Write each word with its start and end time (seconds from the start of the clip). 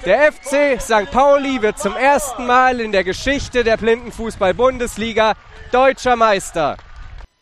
Der 0.05 0.32
FC 0.32 0.82
St. 0.82 1.11
Pauli 1.11 1.61
wird 1.61 1.77
zum 1.77 1.98
ersten 1.98 2.48
Mal 2.48 2.80
in 2.80 2.93
der 2.93 3.04
Geschichte 3.04 3.66
der 3.66 3.75
Blindenfußball-Bundesliga 3.75 5.34
deutscher 5.74 6.16
Meister. 6.16 6.78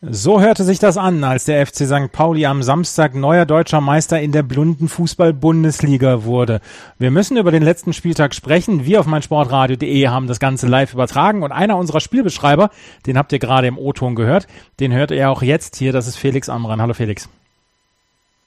So 0.00 0.40
hörte 0.40 0.64
sich 0.64 0.78
das 0.78 0.96
an, 0.96 1.22
als 1.22 1.44
der 1.44 1.64
FC 1.64 1.86
St. 1.86 2.10
Pauli 2.10 2.46
am 2.46 2.62
Samstag 2.62 3.14
neuer 3.14 3.44
deutscher 3.44 3.80
Meister 3.80 4.20
in 4.20 4.32
der 4.32 4.42
Blindenfußball-Bundesliga 4.42 6.24
wurde. 6.24 6.60
Wir 6.98 7.10
müssen 7.10 7.36
über 7.36 7.52
den 7.52 7.62
letzten 7.62 7.92
Spieltag 7.92 8.34
sprechen. 8.34 8.86
Wir 8.86 9.00
auf 9.00 9.06
meinsportradio.de 9.06 10.08
haben 10.08 10.26
das 10.26 10.40
Ganze 10.40 10.66
live 10.66 10.94
übertragen 10.94 11.42
und 11.42 11.52
einer 11.52 11.76
unserer 11.76 12.00
Spielbeschreiber, 12.00 12.70
den 13.06 13.18
habt 13.18 13.32
ihr 13.32 13.38
gerade 13.38 13.66
im 13.66 13.78
O-Ton 13.78 14.14
gehört, 14.14 14.46
den 14.80 14.92
hört 14.92 15.10
ihr 15.10 15.30
auch 15.30 15.42
jetzt 15.42 15.76
hier. 15.76 15.92
Das 15.92 16.08
ist 16.08 16.16
Felix 16.16 16.48
Amran. 16.48 16.80
Hallo 16.80 16.94
Felix. 16.94 17.28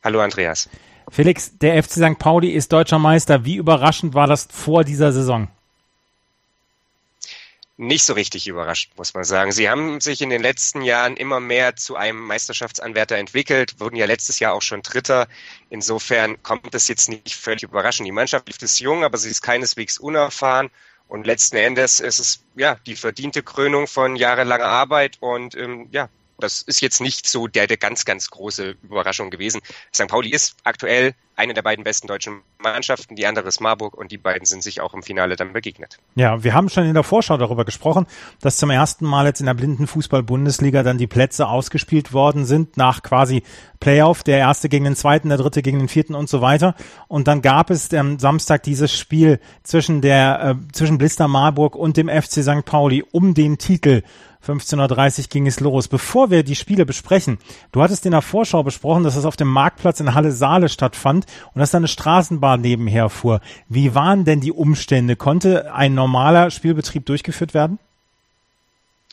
Hallo 0.03 0.19
Andreas. 0.19 0.67
Felix, 1.09 1.59
der 1.59 1.81
FC 1.81 1.91
St. 1.91 2.19
Pauli 2.19 2.49
ist 2.49 2.73
deutscher 2.73 2.99
Meister. 2.99 3.45
Wie 3.45 3.55
überraschend 3.55 4.15
war 4.15 4.25
das 4.25 4.47
vor 4.51 4.83
dieser 4.83 5.11
Saison? 5.13 5.47
Nicht 7.77 8.05
so 8.05 8.13
richtig 8.13 8.47
überrascht, 8.47 8.93
muss 8.95 9.13
man 9.13 9.25
sagen. 9.25 9.51
Sie 9.51 9.69
haben 9.69 9.99
sich 9.99 10.21
in 10.21 10.29
den 10.29 10.41
letzten 10.41 10.81
Jahren 10.81 11.17
immer 11.17 11.39
mehr 11.39 11.75
zu 11.75 11.95
einem 11.95 12.19
Meisterschaftsanwärter 12.19 13.17
entwickelt, 13.17 13.79
wurden 13.79 13.97
ja 13.97 14.05
letztes 14.05 14.39
Jahr 14.39 14.53
auch 14.53 14.61
schon 14.61 14.81
Dritter. 14.81 15.27
Insofern 15.69 16.41
kommt 16.41 16.73
es 16.73 16.87
jetzt 16.87 17.09
nicht 17.09 17.35
völlig 17.35 17.63
überraschend. 17.63 18.07
Die 18.07 18.13
Mannschaft 18.13 18.63
ist 18.63 18.79
jung, 18.79 19.03
aber 19.03 19.17
sie 19.17 19.29
ist 19.29 19.41
keineswegs 19.41 19.97
unerfahren. 19.97 20.69
Und 21.07 21.27
letzten 21.27 21.57
Endes 21.57 21.99
ist 21.99 22.19
es 22.19 22.43
ja 22.55 22.77
die 22.85 22.95
verdiente 22.95 23.43
Krönung 23.43 23.87
von 23.87 24.15
jahrelanger 24.15 24.65
Arbeit 24.65 25.17
und 25.19 25.55
ähm, 25.55 25.87
ja, 25.91 26.09
das 26.39 26.61
ist 26.61 26.81
jetzt 26.81 27.01
nicht 27.01 27.27
so 27.27 27.47
der, 27.47 27.67
der 27.67 27.77
ganz, 27.77 28.05
ganz 28.05 28.29
große 28.29 28.75
Überraschung 28.83 29.29
gewesen. 29.29 29.61
St. 29.93 30.07
Pauli 30.07 30.29
ist 30.29 30.55
aktuell 30.63 31.13
eine 31.37 31.53
der 31.53 31.61
beiden 31.61 31.83
besten 31.83 32.07
deutschen 32.07 32.41
Mannschaften, 32.59 33.15
die 33.15 33.25
andere 33.25 33.47
ist 33.47 33.59
Marburg 33.59 33.95
und 33.95 34.11
die 34.11 34.17
beiden 34.17 34.45
sind 34.45 34.63
sich 34.63 34.79
auch 34.79 34.93
im 34.93 35.03
Finale 35.03 35.35
dann 35.35 35.51
begegnet. 35.51 35.99
Ja, 36.15 36.43
wir 36.43 36.53
haben 36.53 36.69
schon 36.69 36.85
in 36.85 36.93
der 36.93 37.03
Vorschau 37.03 37.37
darüber 37.37 37.65
gesprochen, 37.65 38.07
dass 38.39 38.57
zum 38.57 38.69
ersten 38.69 39.05
Mal 39.05 39.25
jetzt 39.25 39.41
in 39.41 39.45
der 39.45 39.53
Blindenfußball-Bundesliga 39.53 40.83
dann 40.83 40.97
die 40.97 41.07
Plätze 41.07 41.47
ausgespielt 41.47 42.13
worden 42.13 42.45
sind 42.45 42.77
nach 42.77 43.03
quasi 43.03 43.43
Playoff, 43.79 44.23
der 44.23 44.37
erste 44.37 44.69
gegen 44.69 44.85
den 44.85 44.95
zweiten, 44.95 45.29
der 45.29 45.37
dritte 45.37 45.61
gegen 45.61 45.79
den 45.79 45.89
vierten 45.89 46.15
und 46.15 46.29
so 46.29 46.41
weiter. 46.41 46.75
Und 47.07 47.27
dann 47.27 47.41
gab 47.41 47.69
es 47.69 47.93
am 47.93 48.17
Samstag 48.17 48.63
dieses 48.63 48.97
Spiel 48.97 49.39
zwischen 49.63 50.01
der, 50.01 50.57
äh, 50.57 50.71
zwischen 50.71 50.97
Blister 50.97 51.27
Marburg 51.27 51.75
und 51.75 51.97
dem 51.97 52.07
FC 52.07 52.43
St. 52.43 52.65
Pauli 52.65 53.03
um 53.11 53.33
den 53.33 53.57
Titel 53.57 54.03
15.30 54.45 55.19
Uhr 55.19 55.25
ging 55.29 55.47
es 55.47 55.59
los. 55.59 55.87
Bevor 55.87 56.29
wir 56.29 56.43
die 56.43 56.55
Spiele 56.55 56.85
besprechen, 56.85 57.39
du 57.71 57.81
hattest 57.81 58.05
in 58.05 58.11
der 58.11 58.21
Vorschau 58.21 58.63
besprochen, 58.63 59.03
dass 59.03 59.15
es 59.15 59.25
auf 59.25 59.35
dem 59.35 59.47
Marktplatz 59.47 59.99
in 59.99 60.13
Halle 60.13 60.31
Saale 60.31 60.69
stattfand 60.69 61.25
und 61.53 61.59
dass 61.59 61.71
da 61.71 61.77
eine 61.77 61.87
Straßenbahn 61.87 62.61
nebenher 62.61 63.09
fuhr. 63.09 63.41
Wie 63.67 63.95
waren 63.95 64.25
denn 64.25 64.41
die 64.41 64.51
Umstände? 64.51 65.15
Konnte 65.15 65.73
ein 65.73 65.95
normaler 65.95 66.51
Spielbetrieb 66.51 67.05
durchgeführt 67.05 67.53
werden? 67.53 67.79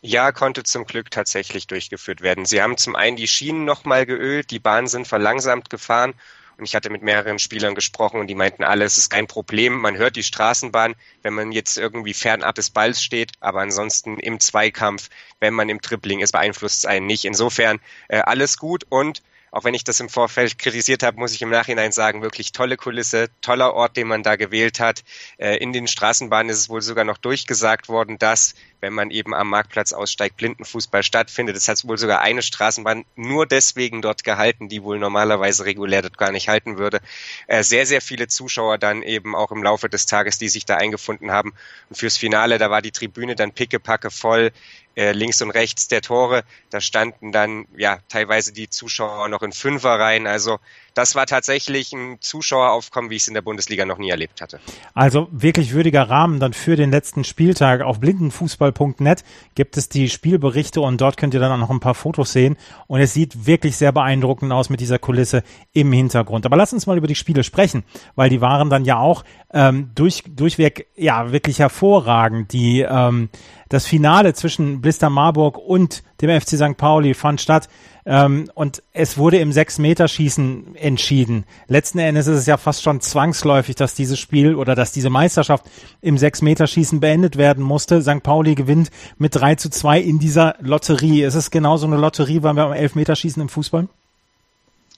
Ja, 0.02 0.32
konnte 0.32 0.64
zum 0.64 0.84
Glück 0.84 1.10
tatsächlich 1.10 1.68
durchgeführt 1.68 2.22
werden. 2.22 2.44
Sie 2.44 2.60
haben 2.60 2.76
zum 2.76 2.96
einen 2.96 3.16
die 3.16 3.28
Schienen 3.28 3.64
nochmal 3.64 4.04
geölt, 4.04 4.50
die 4.50 4.58
Bahnen 4.58 4.88
sind 4.88 5.06
verlangsamt 5.06 5.70
gefahren 5.70 6.14
und 6.62 6.66
ich 6.66 6.76
hatte 6.76 6.90
mit 6.90 7.02
mehreren 7.02 7.40
Spielern 7.40 7.74
gesprochen 7.74 8.20
und 8.20 8.28
die 8.28 8.36
meinten 8.36 8.62
alle, 8.62 8.84
es 8.84 8.96
ist 8.96 9.10
kein 9.10 9.26
Problem. 9.26 9.80
Man 9.80 9.96
hört 9.96 10.14
die 10.14 10.22
Straßenbahn, 10.22 10.94
wenn 11.22 11.34
man 11.34 11.50
jetzt 11.50 11.76
irgendwie 11.76 12.14
fernab 12.14 12.54
des 12.54 12.70
Balls 12.70 13.02
steht, 13.02 13.32
aber 13.40 13.62
ansonsten 13.62 14.16
im 14.20 14.38
Zweikampf, 14.38 15.10
wenn 15.40 15.54
man 15.54 15.68
im 15.68 15.80
Tripling 15.80 16.20
ist, 16.20 16.30
beeinflusst 16.30 16.78
es 16.78 16.86
einen 16.86 17.06
nicht. 17.06 17.24
Insofern 17.24 17.80
äh, 18.06 18.18
alles 18.18 18.58
gut 18.58 18.86
und 18.88 19.22
auch 19.52 19.64
wenn 19.64 19.74
ich 19.74 19.84
das 19.84 20.00
im 20.00 20.08
Vorfeld 20.08 20.58
kritisiert 20.58 21.02
habe, 21.02 21.20
muss 21.20 21.34
ich 21.34 21.42
im 21.42 21.50
Nachhinein 21.50 21.92
sagen, 21.92 22.22
wirklich 22.22 22.52
tolle 22.52 22.78
Kulisse, 22.78 23.28
toller 23.42 23.74
Ort, 23.74 23.98
den 23.98 24.08
man 24.08 24.22
da 24.22 24.36
gewählt 24.36 24.80
hat. 24.80 25.04
Äh, 25.36 25.58
in 25.58 25.74
den 25.74 25.86
Straßenbahnen 25.86 26.48
ist 26.50 26.58
es 26.58 26.68
wohl 26.70 26.80
sogar 26.80 27.04
noch 27.04 27.18
durchgesagt 27.18 27.90
worden, 27.90 28.18
dass, 28.18 28.54
wenn 28.80 28.94
man 28.94 29.10
eben 29.10 29.34
am 29.34 29.50
Marktplatz 29.50 29.92
aussteigt, 29.92 30.38
Blindenfußball 30.38 31.02
stattfindet. 31.02 31.54
Es 31.54 31.68
hat 31.68 31.86
wohl 31.86 31.98
sogar 31.98 32.22
eine 32.22 32.40
Straßenbahn 32.40 33.04
nur 33.14 33.44
deswegen 33.44 34.00
dort 34.00 34.24
gehalten, 34.24 34.70
die 34.70 34.82
wohl 34.82 34.98
normalerweise 34.98 35.66
regulär 35.66 36.00
dort 36.00 36.16
gar 36.16 36.32
nicht 36.32 36.48
halten 36.48 36.78
würde. 36.78 37.00
Äh, 37.46 37.62
sehr, 37.62 37.84
sehr 37.84 38.00
viele 38.00 38.28
Zuschauer 38.28 38.78
dann 38.78 39.02
eben 39.02 39.36
auch 39.36 39.52
im 39.52 39.62
Laufe 39.62 39.90
des 39.90 40.06
Tages, 40.06 40.38
die 40.38 40.48
sich 40.48 40.64
da 40.64 40.76
eingefunden 40.76 41.30
haben. 41.30 41.52
Und 41.90 41.96
fürs 41.96 42.16
Finale, 42.16 42.56
da 42.56 42.70
war 42.70 42.80
die 42.80 42.90
Tribüne 42.90 43.36
dann 43.36 43.52
pickepacke 43.52 44.10
voll 44.10 44.50
äh, 44.94 45.12
links 45.12 45.40
und 45.40 45.50
rechts 45.50 45.88
der 45.88 46.02
Tore. 46.02 46.44
Da 46.70 46.80
standen 46.80 47.32
dann 47.32 47.66
ja 47.76 47.98
teilweise 48.08 48.52
die 48.52 48.68
Zuschauer 48.68 49.28
noch 49.28 49.41
in 49.42 49.52
Fünferreihen. 49.52 50.26
Also 50.26 50.58
das 50.94 51.14
war 51.14 51.26
tatsächlich 51.26 51.92
ein 51.92 52.18
Zuschaueraufkommen, 52.20 53.10
wie 53.10 53.16
ich 53.16 53.22
es 53.22 53.28
in 53.28 53.34
der 53.34 53.42
Bundesliga 53.42 53.86
noch 53.86 53.98
nie 53.98 54.10
erlebt 54.10 54.40
hatte. 54.40 54.60
Also 54.94 55.28
wirklich 55.30 55.72
würdiger 55.72 56.08
Rahmen 56.08 56.38
dann 56.38 56.52
für 56.52 56.76
den 56.76 56.90
letzten 56.90 57.24
Spieltag. 57.24 57.80
Auf 57.80 58.00
blindenfußball.net 58.00 59.24
gibt 59.54 59.76
es 59.76 59.88
die 59.88 60.08
Spielberichte 60.10 60.80
und 60.80 61.00
dort 61.00 61.16
könnt 61.16 61.34
ihr 61.34 61.40
dann 61.40 61.52
auch 61.52 61.58
noch 61.58 61.70
ein 61.70 61.80
paar 61.80 61.94
Fotos 61.94 62.32
sehen. 62.32 62.56
Und 62.86 63.00
es 63.00 63.14
sieht 63.14 63.46
wirklich 63.46 63.76
sehr 63.76 63.92
beeindruckend 63.92 64.52
aus 64.52 64.68
mit 64.68 64.80
dieser 64.80 64.98
Kulisse 64.98 65.42
im 65.72 65.92
Hintergrund. 65.92 66.44
Aber 66.44 66.56
lass 66.56 66.72
uns 66.72 66.86
mal 66.86 66.98
über 66.98 67.06
die 67.06 67.14
Spiele 67.14 67.42
sprechen, 67.42 67.84
weil 68.14 68.28
die 68.28 68.40
waren 68.40 68.68
dann 68.68 68.84
ja 68.84 68.98
auch 68.98 69.24
ähm, 69.54 69.90
durch, 69.94 70.24
durchweg 70.26 70.88
ja 70.96 71.32
wirklich 71.32 71.58
hervorragend. 71.58 72.52
Die 72.52 72.80
ähm, 72.80 73.30
das 73.72 73.86
Finale 73.86 74.34
zwischen 74.34 74.82
Blister 74.82 75.08
Marburg 75.08 75.56
und 75.56 76.02
dem 76.20 76.28
FC 76.38 76.50
St. 76.50 76.76
Pauli 76.76 77.14
fand 77.14 77.40
statt. 77.40 77.70
Ähm, 78.04 78.50
und 78.54 78.82
es 78.92 79.16
wurde 79.16 79.38
im 79.38 79.52
Sechs-Meter-Schießen 79.52 80.74
entschieden. 80.76 81.44
Letzten 81.68 81.98
Endes 82.00 82.26
ist 82.26 82.38
es 82.38 82.46
ja 82.46 82.56
fast 82.56 82.82
schon 82.82 83.00
zwangsläufig, 83.00 83.76
dass 83.76 83.94
dieses 83.94 84.18
Spiel 84.18 84.56
oder 84.56 84.74
dass 84.74 84.92
diese 84.92 85.10
Meisterschaft 85.10 85.64
im 86.00 86.18
Sechs-Meter-Schießen 86.18 86.98
beendet 87.00 87.36
werden 87.36 87.62
musste. 87.62 88.02
St. 88.02 88.22
Pauli 88.22 88.54
gewinnt 88.54 88.90
mit 89.18 89.36
3 89.36 89.54
zu 89.54 89.70
2 89.70 90.00
in 90.00 90.18
dieser 90.18 90.56
Lotterie. 90.60 91.22
Ist 91.22 91.34
es 91.34 91.50
genauso 91.50 91.86
eine 91.86 91.96
Lotterie, 91.96 92.42
weil 92.42 92.54
wir 92.54 92.64
am 92.64 92.72
Elfmeterschießen 92.72 93.40
im 93.40 93.48
Fußball? 93.48 93.88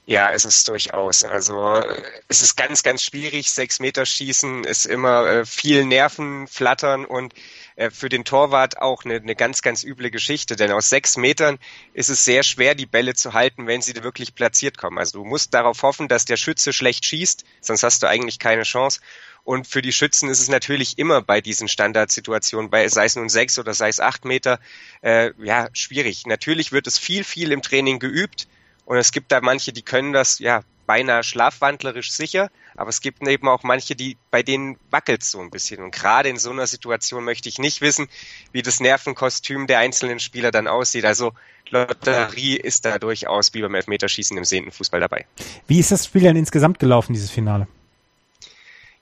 Ja, 0.07 0.31
es 0.31 0.45
ist 0.45 0.67
durchaus. 0.67 1.23
Also 1.23 1.81
es 2.27 2.43
ist 2.43 2.55
ganz, 2.55 2.83
ganz 2.83 3.03
schwierig. 3.03 3.51
Sechs 3.51 3.79
Meter 3.79 4.05
Schießen 4.05 4.63
ist 4.63 4.85
immer 4.85 5.25
äh, 5.27 5.45
viel 5.45 5.85
Nerven 5.85 6.47
flattern 6.47 7.05
und 7.05 7.33
äh, 7.75 7.89
für 7.89 8.09
den 8.09 8.23
Torwart 8.25 8.81
auch 8.81 9.05
eine, 9.05 9.15
eine 9.15 9.35
ganz, 9.35 9.61
ganz 9.61 9.83
üble 9.83 10.11
Geschichte, 10.11 10.55
denn 10.55 10.71
aus 10.71 10.89
sechs 10.89 11.17
Metern 11.17 11.59
ist 11.93 12.09
es 12.09 12.23
sehr 12.23 12.43
schwer, 12.43 12.75
die 12.75 12.85
Bälle 12.85 13.13
zu 13.13 13.33
halten, 13.33 13.67
wenn 13.67 13.81
sie 13.81 13.95
wirklich 14.03 14.35
platziert 14.35 14.77
kommen. 14.77 14.97
Also 14.97 15.19
du 15.19 15.25
musst 15.25 15.53
darauf 15.53 15.83
hoffen, 15.83 16.07
dass 16.07 16.25
der 16.25 16.37
Schütze 16.37 16.73
schlecht 16.73 17.05
schießt, 17.05 17.43
sonst 17.61 17.83
hast 17.83 18.03
du 18.03 18.07
eigentlich 18.07 18.39
keine 18.39 18.63
Chance. 18.63 19.01
Und 19.43 19.67
für 19.67 19.83
die 19.83 19.91
Schützen 19.91 20.29
ist 20.29 20.39
es 20.39 20.47
natürlich 20.47 20.97
immer 20.97 21.21
bei 21.21 21.39
diesen 21.39 21.67
Standardsituationen, 21.67 22.71
bei, 22.71 22.87
sei 22.87 23.05
es 23.05 23.15
nun 23.15 23.29
sechs 23.29 23.59
oder 23.59 23.75
sei 23.75 23.89
es 23.89 23.99
acht 23.99 24.25
Meter, 24.25 24.59
äh, 25.01 25.31
ja, 25.37 25.69
schwierig. 25.73 26.25
Natürlich 26.25 26.71
wird 26.71 26.87
es 26.87 26.97
viel, 26.97 27.23
viel 27.23 27.51
im 27.51 27.61
Training 27.61 27.99
geübt. 27.99 28.47
Und 28.85 28.97
es 28.97 29.11
gibt 29.11 29.31
da 29.31 29.41
manche, 29.41 29.71
die 29.71 29.83
können 29.83 30.13
das 30.13 30.39
ja 30.39 30.63
beinahe 30.85 31.23
schlafwandlerisch 31.23 32.11
sicher, 32.11 32.49
aber 32.75 32.89
es 32.89 33.01
gibt 33.01 33.25
eben 33.27 33.47
auch 33.47 33.63
manche, 33.63 33.95
die 33.95 34.17
bei 34.31 34.43
denen 34.43 34.77
wackelt 34.91 35.23
so 35.23 35.39
ein 35.39 35.49
bisschen. 35.49 35.83
Und 35.83 35.91
gerade 35.91 36.29
in 36.29 36.37
so 36.37 36.51
einer 36.51 36.67
Situation 36.67 37.23
möchte 37.23 37.49
ich 37.49 37.59
nicht 37.59 37.81
wissen, 37.81 38.07
wie 38.51 38.61
das 38.61 38.79
Nervenkostüm 38.79 39.67
der 39.67 39.79
einzelnen 39.79 40.19
Spieler 40.19 40.51
dann 40.51 40.67
aussieht. 40.67 41.05
Also 41.05 41.33
Lotterie 41.69 42.57
ist 42.57 42.85
da 42.85 42.99
durchaus 42.99 43.53
wie 43.53 43.61
beim 43.61 43.75
Elfmeterschießen 43.75 44.37
im 44.37 44.45
sehenden 44.45 44.71
Fußball 44.71 44.99
dabei. 44.99 45.25
Wie 45.67 45.79
ist 45.79 45.91
das 45.91 46.05
Spiel 46.05 46.21
denn 46.21 46.35
insgesamt 46.35 46.79
gelaufen, 46.79 47.13
dieses 47.13 47.31
Finale? 47.31 47.67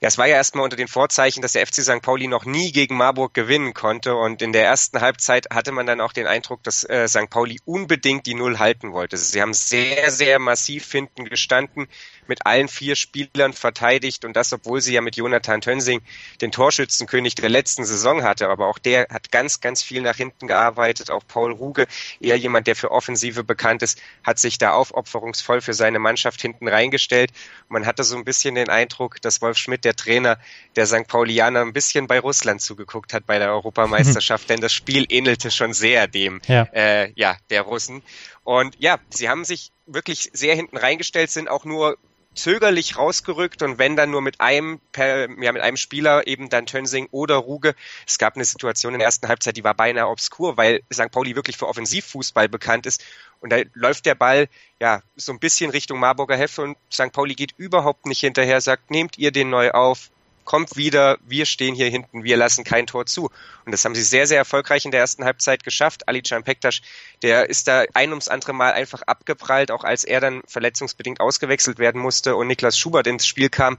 Ja, 0.03 0.07
es 0.07 0.17
war 0.17 0.27
ja 0.27 0.35
erstmal 0.35 0.65
unter 0.65 0.75
den 0.75 0.89
Vorzeichen, 0.89 1.41
dass 1.41 1.53
der 1.53 1.65
FC 1.65 1.75
St. 1.75 2.01
Pauli 2.01 2.27
noch 2.27 2.43
nie 2.43 2.73
gegen 2.73 2.97
Marburg 2.97 3.33
gewinnen 3.33 3.73
konnte. 3.73 4.15
Und 4.15 4.41
in 4.41 4.51
der 4.51 4.65
ersten 4.65 4.99
Halbzeit 4.99 5.47
hatte 5.49 5.71
man 5.71 5.85
dann 5.85 6.01
auch 6.01 6.11
den 6.11 6.27
Eindruck, 6.27 6.61
dass 6.61 6.83
äh, 6.83 7.07
St. 7.07 7.29
Pauli 7.29 7.61
unbedingt 7.63 8.25
die 8.25 8.33
Null 8.33 8.59
halten 8.59 8.91
wollte. 8.91 9.15
Sie 9.15 9.41
haben 9.41 9.53
sehr, 9.53 10.11
sehr 10.11 10.39
massiv 10.39 10.91
hinten 10.91 11.23
gestanden, 11.23 11.87
mit 12.27 12.45
allen 12.45 12.67
vier 12.67 12.95
Spielern 12.95 13.53
verteidigt 13.53 14.25
und 14.25 14.33
das, 14.35 14.51
obwohl 14.51 14.81
sie 14.81 14.93
ja 14.93 15.01
mit 15.01 15.15
Jonathan 15.15 15.61
Tönsing 15.61 16.01
den 16.41 16.51
Torschützenkönig 16.51 17.35
der 17.35 17.49
letzten 17.49 17.85
Saison 17.85 18.23
hatte. 18.23 18.49
Aber 18.49 18.67
auch 18.67 18.79
der 18.79 19.07
hat 19.09 19.31
ganz, 19.31 19.61
ganz 19.61 19.81
viel 19.81 20.01
nach 20.01 20.17
hinten 20.17 20.47
gearbeitet. 20.47 21.11
Auch 21.11 21.23
Paul 21.25 21.53
Ruge, 21.53 21.87
eher 22.19 22.35
jemand, 22.35 22.67
der 22.67 22.75
für 22.75 22.91
Offensive 22.91 23.45
bekannt 23.45 23.83
ist, 23.83 24.01
hat 24.23 24.37
sich 24.37 24.57
da 24.57 24.71
aufopferungsvoll 24.71 25.61
für 25.61 25.73
seine 25.73 25.99
Mannschaft 25.99 26.41
hinten 26.41 26.67
reingestellt. 26.67 27.31
Man 27.69 27.85
hatte 27.85 28.03
so 28.03 28.17
ein 28.17 28.25
bisschen 28.25 28.55
den 28.55 28.69
Eindruck, 28.69 29.21
dass 29.21 29.41
Wolf 29.41 29.57
Schmidt, 29.57 29.85
der 29.85 29.93
der 29.93 29.95
Trainer 29.95 30.37
der 30.75 30.85
St. 30.85 31.07
Paulianer 31.07 31.61
ein 31.61 31.73
bisschen 31.73 32.07
bei 32.07 32.19
Russland 32.19 32.61
zugeguckt 32.61 33.13
hat 33.13 33.25
bei 33.25 33.39
der 33.39 33.51
Europameisterschaft, 33.51 34.49
denn 34.49 34.61
das 34.61 34.73
Spiel 34.73 35.05
ähnelte 35.09 35.51
schon 35.51 35.73
sehr 35.73 36.07
dem 36.07 36.41
ja. 36.47 36.63
Äh, 36.73 37.11
ja, 37.15 37.37
der 37.49 37.61
Russen. 37.61 38.01
Und 38.43 38.75
ja, 38.79 38.99
sie 39.09 39.29
haben 39.29 39.45
sich 39.45 39.71
wirklich 39.85 40.29
sehr 40.33 40.55
hinten 40.55 40.77
reingestellt, 40.77 41.29
sind 41.29 41.49
auch 41.49 41.65
nur 41.65 41.97
zögerlich 42.35 42.97
rausgerückt 42.97 43.61
und 43.61 43.77
wenn 43.77 43.95
dann 43.95 44.11
nur 44.11 44.21
mit 44.21 44.41
einem 44.41 44.79
per, 44.91 45.29
ja, 45.41 45.51
mit 45.51 45.61
einem 45.61 45.77
Spieler 45.77 46.27
eben 46.27 46.49
dann 46.49 46.65
Tönsing 46.65 47.07
oder 47.11 47.35
Ruge. 47.35 47.75
Es 48.07 48.17
gab 48.17 48.35
eine 48.35 48.45
Situation 48.45 48.93
in 48.93 48.99
der 48.99 49.05
ersten 49.05 49.27
Halbzeit, 49.27 49.57
die 49.57 49.63
war 49.63 49.73
beinahe 49.73 50.07
obskur, 50.07 50.57
weil 50.57 50.81
St. 50.91 51.11
Pauli 51.11 51.35
wirklich 51.35 51.57
für 51.57 51.67
Offensivfußball 51.67 52.49
bekannt 52.49 52.85
ist 52.85 53.03
und 53.43 53.51
da 53.51 53.57
läuft 53.73 54.05
der 54.05 54.15
Ball 54.15 54.47
ja 54.79 55.01
so 55.15 55.33
ein 55.33 55.39
bisschen 55.39 55.69
Richtung 55.69 55.99
Marburger 55.99 56.37
Hälfte 56.37 56.61
und 56.61 56.77
St. 56.91 57.11
Pauli 57.11 57.35
geht 57.35 57.53
überhaupt 57.57 58.05
nicht 58.05 58.21
hinterher, 58.21 58.61
sagt, 58.61 58.89
nehmt 58.89 59.17
ihr 59.17 59.31
den 59.31 59.49
neu 59.49 59.71
auf, 59.71 60.09
kommt 60.43 60.75
wieder, 60.75 61.17
wir 61.25 61.45
stehen 61.45 61.75
hier 61.75 61.89
hinten, 61.89 62.23
wir 62.23 62.37
lassen 62.37 62.63
kein 62.63 62.87
Tor 62.87 63.05
zu. 63.05 63.29
Und 63.65 63.71
das 63.71 63.85
haben 63.85 63.95
sie 63.95 64.03
sehr, 64.03 64.27
sehr 64.27 64.37
erfolgreich 64.37 64.85
in 64.85 64.91
der 64.91 64.99
ersten 64.99 65.25
Halbzeit 65.25 65.63
geschafft. 65.63 66.07
Ali 66.07 66.21
Pektas, 66.21 66.81
der 67.21 67.49
ist 67.49 67.67
da 67.67 67.85
ein 67.93 68.09
ums 68.09 68.27
andere 68.27 68.53
Mal 68.53 68.73
einfach 68.73 69.01
abgeprallt, 69.03 69.71
auch 69.71 69.83
als 69.83 70.03
er 70.03 70.19
dann 70.19 70.41
verletzungsbedingt 70.47 71.19
ausgewechselt 71.19 71.79
werden 71.79 72.01
musste 72.01 72.35
und 72.35 72.47
Niklas 72.47 72.77
Schubert 72.77 73.07
ins 73.07 73.25
Spiel 73.25 73.49
kam 73.49 73.77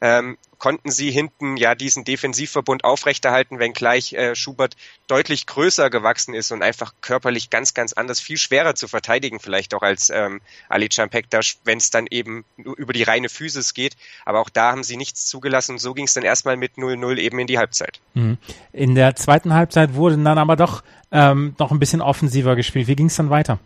ähm, 0.00 0.36
konnten 0.58 0.90
sie 0.90 1.10
hinten 1.10 1.56
ja 1.56 1.74
diesen 1.74 2.04
Defensivverbund 2.04 2.84
aufrechterhalten, 2.84 3.58
wenngleich 3.58 4.14
äh, 4.14 4.34
Schubert 4.34 4.76
deutlich 5.06 5.46
größer 5.46 5.90
gewachsen 5.90 6.34
ist 6.34 6.50
und 6.50 6.62
einfach 6.62 6.94
körperlich 7.00 7.50
ganz, 7.50 7.74
ganz 7.74 7.92
anders, 7.92 8.20
viel 8.20 8.38
schwerer 8.38 8.74
zu 8.74 8.88
verteidigen 8.88 9.38
vielleicht 9.38 9.74
auch 9.74 9.82
als 9.82 10.10
ähm, 10.10 10.40
Ali 10.68 10.88
Champektas, 10.90 11.58
wenn 11.64 11.78
es 11.78 11.90
dann 11.90 12.06
eben 12.10 12.44
über 12.56 12.92
die 12.92 13.02
reine 13.02 13.28
Physis 13.28 13.74
geht. 13.74 13.96
Aber 14.24 14.40
auch 14.40 14.50
da 14.50 14.72
haben 14.72 14.82
sie 14.82 14.96
nichts 14.96 15.26
zugelassen 15.26 15.72
und 15.72 15.78
so 15.78 15.94
ging 15.94 16.06
es 16.06 16.14
dann 16.14 16.24
erstmal 16.24 16.56
mit 16.56 16.76
0-0 16.76 17.18
eben 17.18 17.38
in 17.38 17.46
die 17.46 17.58
Halbzeit. 17.58 18.00
Mhm. 18.14 18.38
In 18.72 18.94
der 18.94 19.14
zweiten 19.16 19.54
Halbzeit 19.54 19.94
wurde 19.94 20.16
dann 20.18 20.38
aber 20.38 20.56
doch 20.56 20.82
ähm, 21.12 21.54
noch 21.58 21.70
ein 21.70 21.78
bisschen 21.78 22.00
offensiver 22.00 22.56
gespielt. 22.56 22.86
Wie 22.88 22.96
ging 22.96 23.06
es 23.06 23.16
dann 23.16 23.30
weiter? 23.30 23.58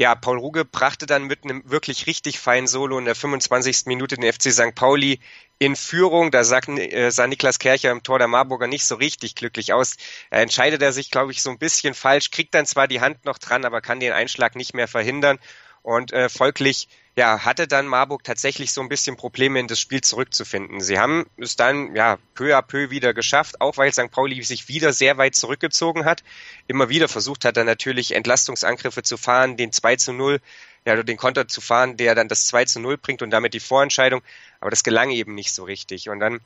Ja, 0.00 0.14
Paul 0.14 0.38
Ruge 0.38 0.64
brachte 0.64 1.04
dann 1.04 1.24
mit 1.24 1.44
einem 1.44 1.62
wirklich 1.66 2.06
richtig 2.06 2.38
feinen 2.38 2.66
Solo 2.66 2.98
in 2.98 3.04
der 3.04 3.14
25. 3.14 3.84
Minute 3.84 4.16
den 4.16 4.32
FC 4.32 4.50
St. 4.50 4.74
Pauli 4.74 5.20
in 5.58 5.76
Führung. 5.76 6.30
Da 6.30 6.42
sagt, 6.42 6.70
äh, 6.70 7.10
sah 7.10 7.26
Niklas 7.26 7.58
Kercher 7.58 7.90
im 7.90 8.02
Tor 8.02 8.18
der 8.18 8.26
Marburger 8.26 8.66
nicht 8.66 8.86
so 8.86 8.94
richtig 8.94 9.34
glücklich 9.34 9.74
aus. 9.74 9.98
Er 10.30 10.40
entscheidet 10.40 10.80
er 10.80 10.94
sich, 10.94 11.10
glaube 11.10 11.32
ich, 11.32 11.42
so 11.42 11.50
ein 11.50 11.58
bisschen 11.58 11.92
falsch, 11.92 12.30
kriegt 12.30 12.54
dann 12.54 12.64
zwar 12.64 12.88
die 12.88 13.02
Hand 13.02 13.26
noch 13.26 13.36
dran, 13.36 13.66
aber 13.66 13.82
kann 13.82 14.00
den 14.00 14.14
Einschlag 14.14 14.56
nicht 14.56 14.72
mehr 14.72 14.88
verhindern. 14.88 15.38
Und 15.82 16.14
äh, 16.14 16.30
folglich 16.30 16.88
ja, 17.16 17.44
hatte 17.44 17.66
dann 17.66 17.86
Marburg 17.86 18.22
tatsächlich 18.22 18.72
so 18.72 18.80
ein 18.80 18.88
bisschen 18.88 19.16
Probleme 19.16 19.58
in 19.58 19.66
das 19.66 19.80
Spiel 19.80 20.00
zurückzufinden. 20.00 20.80
Sie 20.80 20.98
haben 20.98 21.26
es 21.36 21.56
dann 21.56 21.94
ja 21.96 22.18
peu 22.34 22.56
à 22.56 22.62
peu 22.62 22.90
wieder 22.90 23.14
geschafft, 23.14 23.60
auch 23.60 23.76
weil 23.76 23.92
St. 23.92 24.10
Pauli 24.10 24.42
sich 24.42 24.68
wieder 24.68 24.92
sehr 24.92 25.18
weit 25.18 25.34
zurückgezogen 25.34 26.04
hat. 26.04 26.22
Immer 26.68 26.88
wieder 26.88 27.08
versucht 27.08 27.44
hat 27.44 27.56
er 27.56 27.64
natürlich 27.64 28.14
Entlastungsangriffe 28.14 29.02
zu 29.02 29.16
fahren, 29.16 29.56
den 29.56 29.72
2 29.72 29.96
zu 29.96 30.12
0, 30.12 30.40
ja, 30.86 31.02
den 31.02 31.16
Konter 31.16 31.48
zu 31.48 31.60
fahren, 31.60 31.96
der 31.96 32.14
dann 32.14 32.28
das 32.28 32.46
2 32.46 32.64
zu 32.66 32.80
0 32.80 32.96
bringt 32.96 33.22
und 33.22 33.30
damit 33.30 33.54
die 33.54 33.60
Vorentscheidung. 33.60 34.22
Aber 34.60 34.70
das 34.70 34.84
gelang 34.84 35.10
eben 35.10 35.34
nicht 35.34 35.52
so 35.52 35.64
richtig. 35.64 36.08
Und 36.08 36.20
dann 36.20 36.40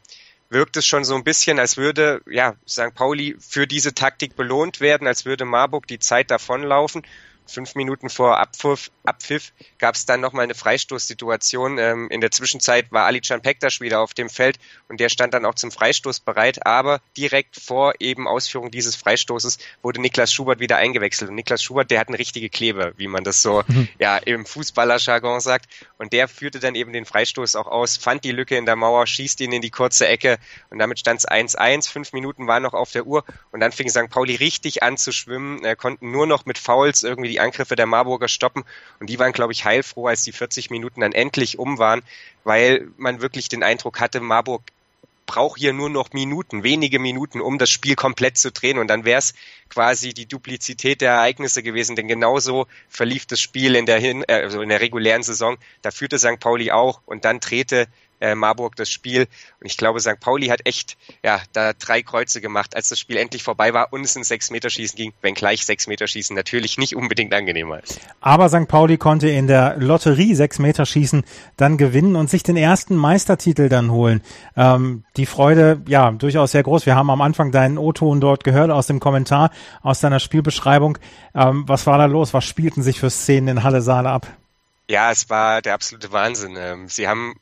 wirkt 0.49 0.77
es 0.79 0.87
schon 0.87 1.05
so 1.05 1.15
ein 1.15 1.25
bisschen, 1.25 1.59
als 1.59 1.77
würde 1.77 2.23
ja 2.29 2.55
St. 2.67 2.95
Pauli 2.95 3.37
für 3.39 3.67
diese 3.67 3.95
Taktik 3.95 4.35
belohnt 4.35 4.81
werden, 4.81 5.07
als 5.07 5.27
würde 5.27 5.45
Marburg 5.45 5.87
die 5.87 5.99
Zeit 5.99 6.31
davonlaufen 6.31 7.03
fünf 7.47 7.75
Minuten 7.75 8.09
vor 8.09 8.39
Abpfiff, 8.39 8.91
Abpfiff 9.05 9.53
gab 9.79 9.95
es 9.95 10.07
dann 10.07 10.21
nochmal 10.21 10.45
eine 10.45 10.55
Freistoßsituation. 10.55 11.79
Ähm, 11.79 12.09
in 12.11 12.21
der 12.21 12.31
Zwischenzeit 12.31 12.91
war 12.91 13.05
Ali 13.07 13.21
Can 13.21 13.43
Pektas 13.43 13.81
wieder 13.81 14.01
auf 14.01 14.15
dem 14.15 14.29
Feld 14.29 14.59
und 14.89 15.01
der 15.01 15.09
stand 15.09 15.35
dann 15.35 15.45
auch 15.45 15.55
zum 15.55 15.71
Freistoß 15.71 16.21
bereit. 16.21 16.67
Aber 16.67 17.01
direkt 17.17 17.57
vor 17.61 17.95
eben 18.01 18.27
Ausführung 18.27 18.71
dieses 18.71 18.97
Freistoßes 18.97 19.59
wurde 19.83 20.01
Niklas 20.01 20.33
Schubert 20.33 20.61
wieder 20.61 20.77
eingewechselt. 20.77 21.31
Und 21.31 21.37
Niklas 21.37 21.63
Schubert, 21.63 21.91
der 21.91 22.01
hat 22.01 22.09
eine 22.09 22.19
richtige 22.19 22.49
Klebe, 22.49 22.95
wie 22.97 23.09
man 23.09 23.25
das 23.25 23.43
so 23.43 23.63
mhm. 23.67 23.89
ja 23.99 24.17
im 24.17 24.47
Fußballerjargon 24.47 25.41
sagt. 25.41 25.67
Und 25.99 26.13
der 26.13 26.29
führte 26.29 26.61
dann 26.61 26.75
eben 26.75 26.93
den 26.93 27.05
Freistoß 27.05 27.57
auch 27.57 27.67
aus, 27.67 27.97
fand 27.97 28.25
die 28.25 28.33
Lücke 28.33 28.57
in 28.57 28.67
der 28.67 28.77
Mauer, 28.77 29.07
schießt 29.07 29.41
ihn 29.41 29.53
in 29.53 29.63
die 29.63 29.71
kurze 29.71 30.07
Ecke 30.07 30.39
und 30.71 30.79
damit 30.79 30.99
stand 30.99 31.21
es 31.21 31.29
1-1. 31.29 31.91
Fünf 31.91 32.13
Minuten 32.13 32.47
waren 32.47 32.63
noch 32.63 32.75
auf 32.75 32.93
der 32.93 33.07
Uhr 33.07 33.25
und 33.53 33.61
dann 33.61 33.73
fing 33.73 33.89
St. 33.89 34.09
Pauli 34.11 34.37
richtig 34.37 34.83
an 34.83 34.97
zu 34.97 35.13
schwimmen, 35.13 35.65
Er 35.65 35.77
konnten 35.77 36.11
nur 36.11 36.27
noch 36.27 36.47
mit 36.47 36.59
Fouls 36.59 37.03
irgendwie 37.03 37.34
die 37.35 37.41
Angriffe 37.41 37.75
der 37.75 37.87
Marburger 37.87 38.29
stoppen. 38.29 38.65
Und 39.01 39.11
die 39.11 39.19
waren, 39.19 39.33
glaube 39.33 39.53
ich, 39.53 39.65
heilfroh, 39.65 40.07
als 40.07 40.23
die 40.23 40.33
40 40.33 40.71
Minuten 40.71 41.01
dann 41.01 41.13
endlich 41.13 41.59
um 41.59 41.79
waren, 41.79 42.03
weil 42.45 42.89
man 42.97 43.21
wirklich 43.21 43.49
den 43.49 43.63
Eindruck 43.63 44.01
hatte, 44.01 44.21
Marburg 44.21 44.63
braucht 45.27 45.59
hier 45.59 45.73
nur 45.73 45.91
noch 45.91 46.13
Minuten, 46.13 46.63
wenige 46.63 46.99
Minuten, 46.99 47.41
um 47.41 47.59
das 47.59 47.71
Spiel 47.71 47.97
komplett 47.97 48.37
zu 48.37 48.53
drehen. 48.53 48.79
Und 48.79 48.89
dann 48.89 49.05
wäre 49.05 49.19
es 49.19 49.35
quasi 49.69 50.15
die 50.15 50.27
Duplizität 50.27 51.01
der 51.01 51.13
Ereignisse 51.13 51.63
gewesen. 51.63 51.97
Denn 51.97 52.09
genauso 52.09 52.67
verlief 52.89 53.27
das 53.27 53.41
Spiel 53.41 53.75
in 53.75 53.87
der, 53.87 53.99
Hin 53.99 54.23
äh, 54.29 54.35
also 54.35 54.63
in 54.63 54.69
der 54.69 54.81
regulären 54.81 55.23
Saison. 55.23 55.57
Da 55.83 55.91
führte 55.91 56.19
St. 56.19 56.39
Pauli 56.39 56.71
auch 56.71 57.01
und 57.07 57.25
dann 57.25 57.41
drehte 57.41 57.89
äh, 58.25 58.35
Marburg 58.35 58.75
das 58.77 58.91
Spiel. 58.91 59.27
Und 59.61 59.67
ich 59.67 59.77
glaube, 59.77 60.01
St. 60.01 60.19
Pauli 60.19 60.47
hat 60.47 60.61
echt 60.65 60.97
ja 61.23 61.41
da 61.53 61.73
drei 61.75 62.03
Kreuze 62.03 62.41
gemacht, 62.41 62.75
als 62.75 62.89
das 62.89 62.99
Spiel 62.99 63.17
endlich 63.19 63.43
vorbei 63.43 63.75
war 63.75 63.93
und 63.93 64.03
es 64.03 64.17
ins 64.17 64.29
Sechs-Meter-Schießen 64.29 64.97
ging, 64.97 65.13
wenngleich 65.21 65.67
Sechs-Meter-Schießen 65.67 66.35
natürlich 66.35 66.79
nicht 66.79 66.97
unbedingt 66.97 67.35
angenehmer 67.35 67.83
ist. 67.83 68.01
Aber 68.21 68.49
St. 68.49 68.67
Pauli 68.67 68.97
konnte 68.97 69.29
in 69.29 69.47
der 69.47 69.77
Lotterie 69.77 70.35
Sechs-Meter-Schießen 70.35 71.25
dann 71.57 71.77
gewinnen 71.77 72.17
und 72.17 72.31
sich 72.31 72.43
den 72.43 72.57
ersten 72.57 72.97
Meistertitel 72.97 73.69
dann 73.69 73.91
holen. 73.91 74.23
Ähm, 74.57 75.05
die 75.17 75.27
Freude, 75.27 75.83
ja, 75.87 76.11
durchaus 76.11 76.53
sehr 76.53 76.63
groß. 76.63 76.87
Wir 76.87 76.97
haben 76.97 77.11
am 77.11 77.21
Anfang 77.21 77.53
deinen 77.53 77.77
O-Ton 77.77 78.21
dort 78.21 78.45
gehört 78.45 78.71
aus 78.71 78.87
dem 78.87 79.01
Kommentar, 79.01 79.51
aus 79.83 80.01
deiner 80.01 80.21
Spielbeschreibung. 80.21 80.99
Ähm, 81.35 81.65
was 81.67 81.87
war 81.87 81.99
da 81.99 82.07
los? 82.07 82.33
Was 82.33 82.45
spielten 82.45 82.83
sich 82.83 83.01
für 83.01 83.11
Szenen 83.11 83.49
in 83.49 83.63
Halle 83.63 83.83
Saale 83.83 84.09
ab? 84.09 84.27
Ja, 84.89 85.11
es 85.11 85.31
war 85.31 85.63
der 85.63 85.75
absolute 85.75 86.13
Wahnsinn. 86.13 86.57
Ähm, 86.59 86.89
sie 86.89 87.09
haben 87.09 87.35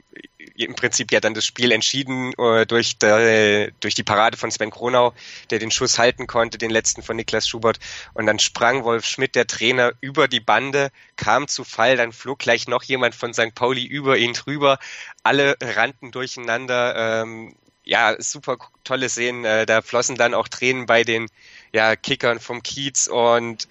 im 0.64 0.74
Prinzip 0.74 1.12
ja 1.12 1.20
dann 1.20 1.34
das 1.34 1.44
Spiel 1.46 1.72
entschieden 1.72 2.32
äh, 2.38 2.66
durch, 2.66 2.98
der, 2.98 3.70
durch 3.80 3.94
die 3.94 4.02
Parade 4.02 4.36
von 4.36 4.50
Sven 4.50 4.70
Kronau, 4.70 5.12
der 5.50 5.58
den 5.58 5.70
Schuss 5.70 5.98
halten 5.98 6.26
konnte, 6.26 6.58
den 6.58 6.70
letzten 6.70 7.02
von 7.02 7.16
Niklas 7.16 7.48
Schubert. 7.48 7.78
Und 8.14 8.26
dann 8.26 8.38
sprang 8.38 8.84
Wolf 8.84 9.04
Schmidt, 9.04 9.34
der 9.34 9.46
Trainer, 9.46 9.92
über 10.00 10.28
die 10.28 10.40
Bande, 10.40 10.90
kam 11.16 11.48
zu 11.48 11.64
Fall, 11.64 11.96
dann 11.96 12.12
flog 12.12 12.38
gleich 12.38 12.68
noch 12.68 12.82
jemand 12.82 13.14
von 13.14 13.34
St. 13.34 13.54
Pauli 13.54 13.84
über 13.84 14.16
ihn 14.16 14.34
drüber. 14.34 14.78
Alle 15.22 15.56
rannten 15.60 16.10
durcheinander. 16.10 17.22
Ähm, 17.22 17.54
ja, 17.84 18.14
super 18.18 18.58
tolle 18.84 19.08
Szenen. 19.08 19.44
Äh, 19.44 19.66
da 19.66 19.82
flossen 19.82 20.16
dann 20.16 20.34
auch 20.34 20.48
Tränen 20.48 20.86
bei 20.86 21.04
den 21.04 21.28
ja, 21.72 21.96
Kickern 21.96 22.40
vom 22.40 22.62
Kiez 22.62 23.06
und 23.06 23.68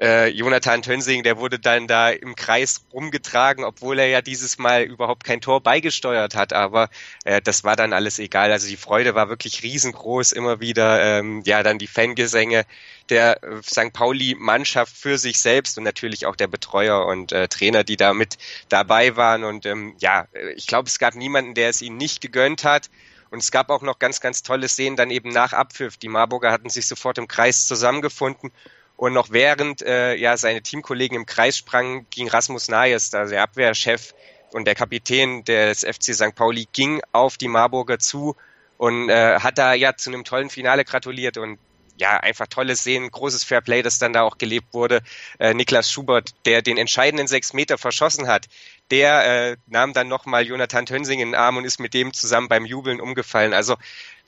äh, 0.00 0.28
Jonathan 0.28 0.82
Tönsing, 0.82 1.22
der 1.22 1.38
wurde 1.38 1.58
dann 1.58 1.86
da 1.86 2.10
im 2.10 2.34
Kreis 2.34 2.84
rumgetragen, 2.92 3.64
obwohl 3.64 3.98
er 4.00 4.08
ja 4.08 4.22
dieses 4.22 4.58
Mal 4.58 4.82
überhaupt 4.82 5.24
kein 5.24 5.40
Tor 5.40 5.60
beigesteuert 5.62 6.34
hat. 6.34 6.52
Aber 6.52 6.88
äh, 7.24 7.40
das 7.40 7.62
war 7.62 7.76
dann 7.76 7.92
alles 7.92 8.18
egal. 8.18 8.50
Also 8.50 8.66
die 8.68 8.76
Freude 8.76 9.14
war 9.14 9.28
wirklich 9.28 9.62
riesengroß. 9.62 10.32
Immer 10.32 10.60
wieder, 10.60 11.18
ähm, 11.18 11.42
ja, 11.44 11.62
dann 11.62 11.78
die 11.78 11.86
Fangesänge 11.86 12.64
der 13.08 13.42
äh, 13.44 13.62
St. 13.62 13.92
Pauli-Mannschaft 13.92 14.96
für 14.96 15.16
sich 15.16 15.38
selbst 15.38 15.78
und 15.78 15.84
natürlich 15.84 16.26
auch 16.26 16.36
der 16.36 16.48
Betreuer 16.48 17.06
und 17.06 17.32
äh, 17.32 17.46
Trainer, 17.46 17.84
die 17.84 17.96
da 17.96 18.14
mit 18.14 18.36
dabei 18.68 19.16
waren. 19.16 19.44
Und 19.44 19.64
ähm, 19.64 19.94
ja, 19.98 20.26
ich 20.56 20.66
glaube, 20.66 20.88
es 20.88 20.98
gab 20.98 21.14
niemanden, 21.14 21.54
der 21.54 21.68
es 21.68 21.82
ihnen 21.82 21.98
nicht 21.98 22.20
gegönnt 22.20 22.64
hat. 22.64 22.90
Und 23.30 23.40
es 23.40 23.50
gab 23.50 23.70
auch 23.70 23.82
noch 23.82 23.98
ganz, 23.98 24.20
ganz 24.20 24.42
tolle 24.42 24.68
Szenen 24.68 24.96
dann 24.96 25.10
eben 25.10 25.30
nach 25.30 25.52
Abpfiff. 25.52 25.96
Die 25.96 26.08
Marburger 26.08 26.52
hatten 26.52 26.68
sich 26.70 26.86
sofort 26.86 27.18
im 27.18 27.26
Kreis 27.26 27.66
zusammengefunden 27.66 28.52
und 28.96 29.12
noch 29.12 29.30
während 29.30 29.82
äh, 29.82 30.14
ja 30.14 30.36
seine 30.36 30.62
Teamkollegen 30.62 31.16
im 31.16 31.26
Kreis 31.26 31.56
sprangen, 31.56 32.06
ging 32.10 32.28
Rasmus 32.28 32.68
Nayes, 32.68 33.12
also 33.14 33.32
der 33.32 33.42
Abwehrchef 33.42 34.14
und 34.52 34.66
der 34.66 34.74
Kapitän 34.74 35.44
des 35.44 35.80
FC 35.80 36.14
St. 36.14 36.34
Pauli, 36.34 36.68
ging 36.72 37.00
auf 37.12 37.36
die 37.36 37.48
Marburger 37.48 37.98
zu 37.98 38.36
und 38.78 39.08
äh, 39.08 39.40
hat 39.40 39.58
da 39.58 39.74
ja 39.74 39.96
zu 39.96 40.10
einem 40.10 40.24
tollen 40.24 40.50
Finale 40.50 40.84
gratuliert 40.84 41.38
und 41.38 41.58
ja, 41.96 42.16
einfach 42.18 42.46
tolles 42.46 42.82
Sehen, 42.82 43.10
großes 43.10 43.44
Fairplay, 43.44 43.82
das 43.82 43.98
dann 43.98 44.12
da 44.12 44.22
auch 44.22 44.38
gelebt 44.38 44.74
wurde. 44.74 45.00
Äh, 45.38 45.54
Niklas 45.54 45.90
Schubert, 45.90 46.34
der 46.44 46.62
den 46.62 46.76
entscheidenden 46.76 47.28
sechs 47.28 47.52
Meter 47.52 47.78
verschossen 47.78 48.26
hat, 48.26 48.46
der 48.90 49.50
äh, 49.52 49.56
nahm 49.66 49.92
dann 49.92 50.08
nochmal 50.08 50.44
Jonathan 50.44 50.86
Tönsing 50.86 51.20
in 51.20 51.28
den 51.28 51.34
Arm 51.34 51.56
und 51.56 51.64
ist 51.64 51.78
mit 51.78 51.94
dem 51.94 52.12
zusammen 52.12 52.48
beim 52.48 52.66
Jubeln 52.66 53.00
umgefallen. 53.00 53.54
Also 53.54 53.76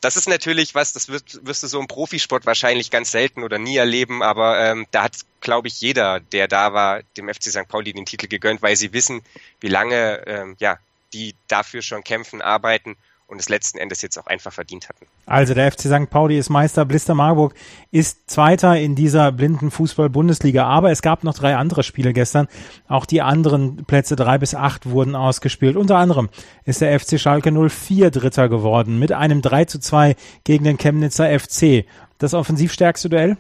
das 0.07 0.17
ist 0.17 0.29
natürlich 0.29 0.77
was, 0.77 0.93
das 0.93 1.09
wirst, 1.09 1.45
wirst 1.45 1.65
du 1.65 1.67
so 1.67 1.81
im 1.81 1.89
Profisport 1.89 2.47
wahrscheinlich 2.47 2.93
ganz 2.93 3.11
selten 3.11 3.43
oder 3.43 3.59
nie 3.59 3.77
erleben, 3.77 4.23
aber 4.23 4.61
ähm, 4.61 4.87
da 4.93 5.03
hat, 5.03 5.17
glaube 5.41 5.67
ich, 5.67 5.81
jeder, 5.81 6.21
der 6.21 6.47
da 6.47 6.73
war, 6.73 7.03
dem 7.17 7.29
FC 7.29 7.45
St. 7.45 7.67
Pauli 7.67 7.93
den 7.93 8.07
Titel 8.07 8.29
gegönnt, 8.29 8.63
weil 8.63 8.77
sie 8.77 8.93
wissen, 8.93 9.23
wie 9.59 9.69
lange 9.69 10.25
ähm, 10.29 10.57
ja, 10.61 10.79
die 11.13 11.35
dafür 11.49 11.83
schon 11.83 12.05
kämpfen, 12.05 12.41
arbeiten 12.41 12.97
und 13.29 13.41
es 13.41 13.49
letzten 13.49 13.79
Endes 13.79 14.03
jetzt 14.03 14.19
auch 14.19 14.27
einfach 14.27 14.53
verdient 14.53 14.89
hatten. 14.89 15.07
Also 15.27 15.55
der 15.55 15.71
FC 15.71 15.83
St. 15.83 16.09
Pauli 16.11 16.39
ist 16.39 16.49
Meister, 16.49 16.85
Blister 16.85 17.15
Marburg 17.15 17.55
ist 17.91 18.31
Zweiter 18.31 18.79
in 18.79 18.95
dieser 18.95 19.33
blinden 19.33 19.71
Fußball-Bundesliga. 19.71 20.65
Aber 20.65 20.91
es 20.91 21.03
gab 21.03 21.25
noch 21.25 21.35
drei 21.35 21.57
andere 21.57 21.83
Spiele 21.83 22.13
gestern. 22.13 22.47
Auch 22.87 23.05
die 23.05 23.23
anderen 23.23 23.85
Plätze 23.85 24.15
drei 24.15 24.39
bis 24.39 24.55
acht 24.55 24.87
wurden 24.87 25.17
ausgespielt. 25.17 25.77
Unter 25.77 25.97
anderem 25.97 26.29
ist 26.65 26.81
der 26.81 26.99
FC 26.99 27.19
Schalke 27.19 27.51
04 27.51 28.11
Dritter 28.11 28.49
geworden 28.49 28.99
mit 28.99 29.13
einem 29.13 29.43
3 29.43 29.65
zu 29.65 29.81
2 29.81 30.15
gegen 30.45 30.65
den 30.65 30.79
Chemnitzer 30.79 31.39
FC. 31.39 31.85
Das 32.19 32.33
offensivstärkste 32.33 33.11
Duell? 33.11 33.37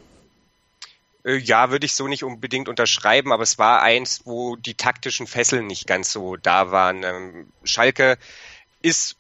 Äh, 1.25 1.37
ja, 1.37 1.71
würde 1.71 1.87
ich 1.87 1.95
so 1.95 2.09
nicht 2.09 2.25
unbedingt 2.25 2.69
unterschreiben, 2.69 3.33
aber 3.33 3.43
es 3.43 3.59
war 3.59 3.83
eins, 3.83 4.23
wo 4.25 4.57
die 4.57 4.75
taktischen 4.75 5.27
Fesseln 5.27 5.67
nicht 5.67 5.87
ganz 5.87 6.13
so 6.13 6.37
da 6.37 6.71
waren. 6.71 7.03
Ähm, 7.03 7.53
Schalke 7.65 8.19
ist 8.83 9.17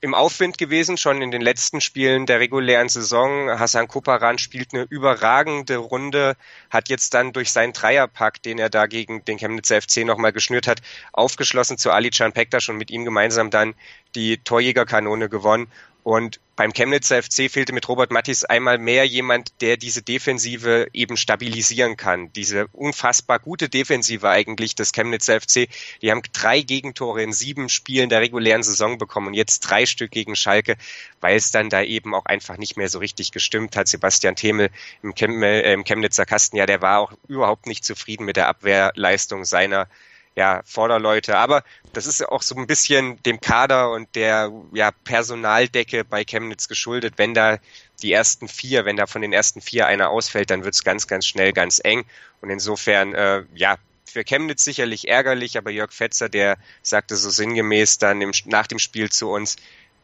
im 0.00 0.14
Aufwind 0.14 0.56
gewesen, 0.56 0.96
schon 0.96 1.20
in 1.20 1.30
den 1.30 1.42
letzten 1.42 1.80
Spielen 1.80 2.24
der 2.26 2.40
regulären 2.40 2.88
Saison. 2.88 3.50
Hassan 3.50 3.88
Koparan 3.88 4.38
spielt 4.38 4.72
eine 4.72 4.86
überragende 4.88 5.76
Runde, 5.76 6.36
hat 6.70 6.88
jetzt 6.88 7.12
dann 7.12 7.32
durch 7.32 7.52
seinen 7.52 7.74
Dreierpack, 7.74 8.42
den 8.42 8.58
er 8.58 8.70
da 8.70 8.86
gegen 8.86 9.24
den 9.24 9.38
Chemnitzer 9.38 9.80
FC 9.80 9.98
nochmal 10.04 10.32
geschnürt 10.32 10.66
hat, 10.66 10.80
aufgeschlossen 11.12 11.76
zu 11.76 11.90
Ali 11.90 12.10
Can 12.10 12.32
Pektas 12.32 12.68
und 12.68 12.78
mit 12.78 12.90
ihm 12.90 13.04
gemeinsam 13.04 13.50
dann 13.50 13.74
die 14.14 14.38
Torjägerkanone 14.38 15.28
gewonnen. 15.28 15.70
Und 16.04 16.38
beim 16.54 16.74
Chemnitzer 16.74 17.22
FC 17.22 17.50
fehlte 17.50 17.72
mit 17.72 17.88
Robert 17.88 18.10
Mattis 18.12 18.44
einmal 18.44 18.76
mehr 18.76 19.06
jemand, 19.06 19.62
der 19.62 19.78
diese 19.78 20.02
Defensive 20.02 20.86
eben 20.92 21.16
stabilisieren 21.16 21.96
kann. 21.96 22.30
Diese 22.34 22.66
unfassbar 22.72 23.38
gute 23.38 23.70
Defensive 23.70 24.28
eigentlich 24.28 24.74
des 24.74 24.92
Chemnitzer 24.92 25.40
FC. 25.40 25.66
Die 26.02 26.10
haben 26.10 26.20
drei 26.34 26.60
Gegentore 26.60 27.22
in 27.22 27.32
sieben 27.32 27.70
Spielen 27.70 28.10
der 28.10 28.20
regulären 28.20 28.62
Saison 28.62 28.98
bekommen 28.98 29.28
und 29.28 29.34
jetzt 29.34 29.60
drei 29.60 29.86
Stück 29.86 30.10
gegen 30.10 30.36
Schalke, 30.36 30.76
weil 31.22 31.36
es 31.36 31.50
dann 31.50 31.70
da 31.70 31.82
eben 31.82 32.14
auch 32.14 32.26
einfach 32.26 32.58
nicht 32.58 32.76
mehr 32.76 32.90
so 32.90 32.98
richtig 32.98 33.32
gestimmt 33.32 33.74
hat. 33.74 33.88
Sebastian 33.88 34.36
Themel 34.36 34.68
im, 35.02 35.42
äh, 35.42 35.72
im 35.72 35.84
Chemnitzer 35.84 36.26
Kasten, 36.26 36.58
ja, 36.58 36.66
der 36.66 36.82
war 36.82 37.00
auch 37.00 37.14
überhaupt 37.28 37.66
nicht 37.66 37.82
zufrieden 37.82 38.26
mit 38.26 38.36
der 38.36 38.48
Abwehrleistung 38.48 39.46
seiner 39.46 39.88
ja, 40.36 40.62
Vorderleute. 40.64 41.36
Aber 41.36 41.62
das 41.92 42.06
ist 42.06 42.26
auch 42.28 42.42
so 42.42 42.54
ein 42.56 42.66
bisschen 42.66 43.22
dem 43.22 43.40
Kader 43.40 43.90
und 43.90 44.14
der 44.14 44.52
ja, 44.72 44.90
Personaldecke 44.90 46.04
bei 46.04 46.24
Chemnitz 46.24 46.68
geschuldet. 46.68 47.14
Wenn 47.16 47.34
da 47.34 47.58
die 48.02 48.12
ersten 48.12 48.48
vier, 48.48 48.84
wenn 48.84 48.96
da 48.96 49.06
von 49.06 49.22
den 49.22 49.32
ersten 49.32 49.60
vier 49.60 49.86
einer 49.86 50.10
ausfällt, 50.10 50.50
dann 50.50 50.64
wird's 50.64 50.82
ganz, 50.84 51.06
ganz 51.06 51.26
schnell 51.26 51.52
ganz 51.52 51.80
eng. 51.82 52.04
Und 52.40 52.50
insofern, 52.50 53.14
äh, 53.14 53.44
ja, 53.54 53.76
für 54.04 54.24
Chemnitz 54.24 54.64
sicherlich 54.64 55.08
ärgerlich, 55.08 55.56
aber 55.56 55.70
Jörg 55.70 55.92
Fetzer, 55.92 56.28
der 56.28 56.56
sagte 56.82 57.16
so 57.16 57.30
sinngemäß 57.30 57.98
dann 57.98 58.20
im, 58.20 58.32
nach 58.44 58.66
dem 58.66 58.78
Spiel 58.78 59.10
zu 59.10 59.30
uns, 59.30 59.56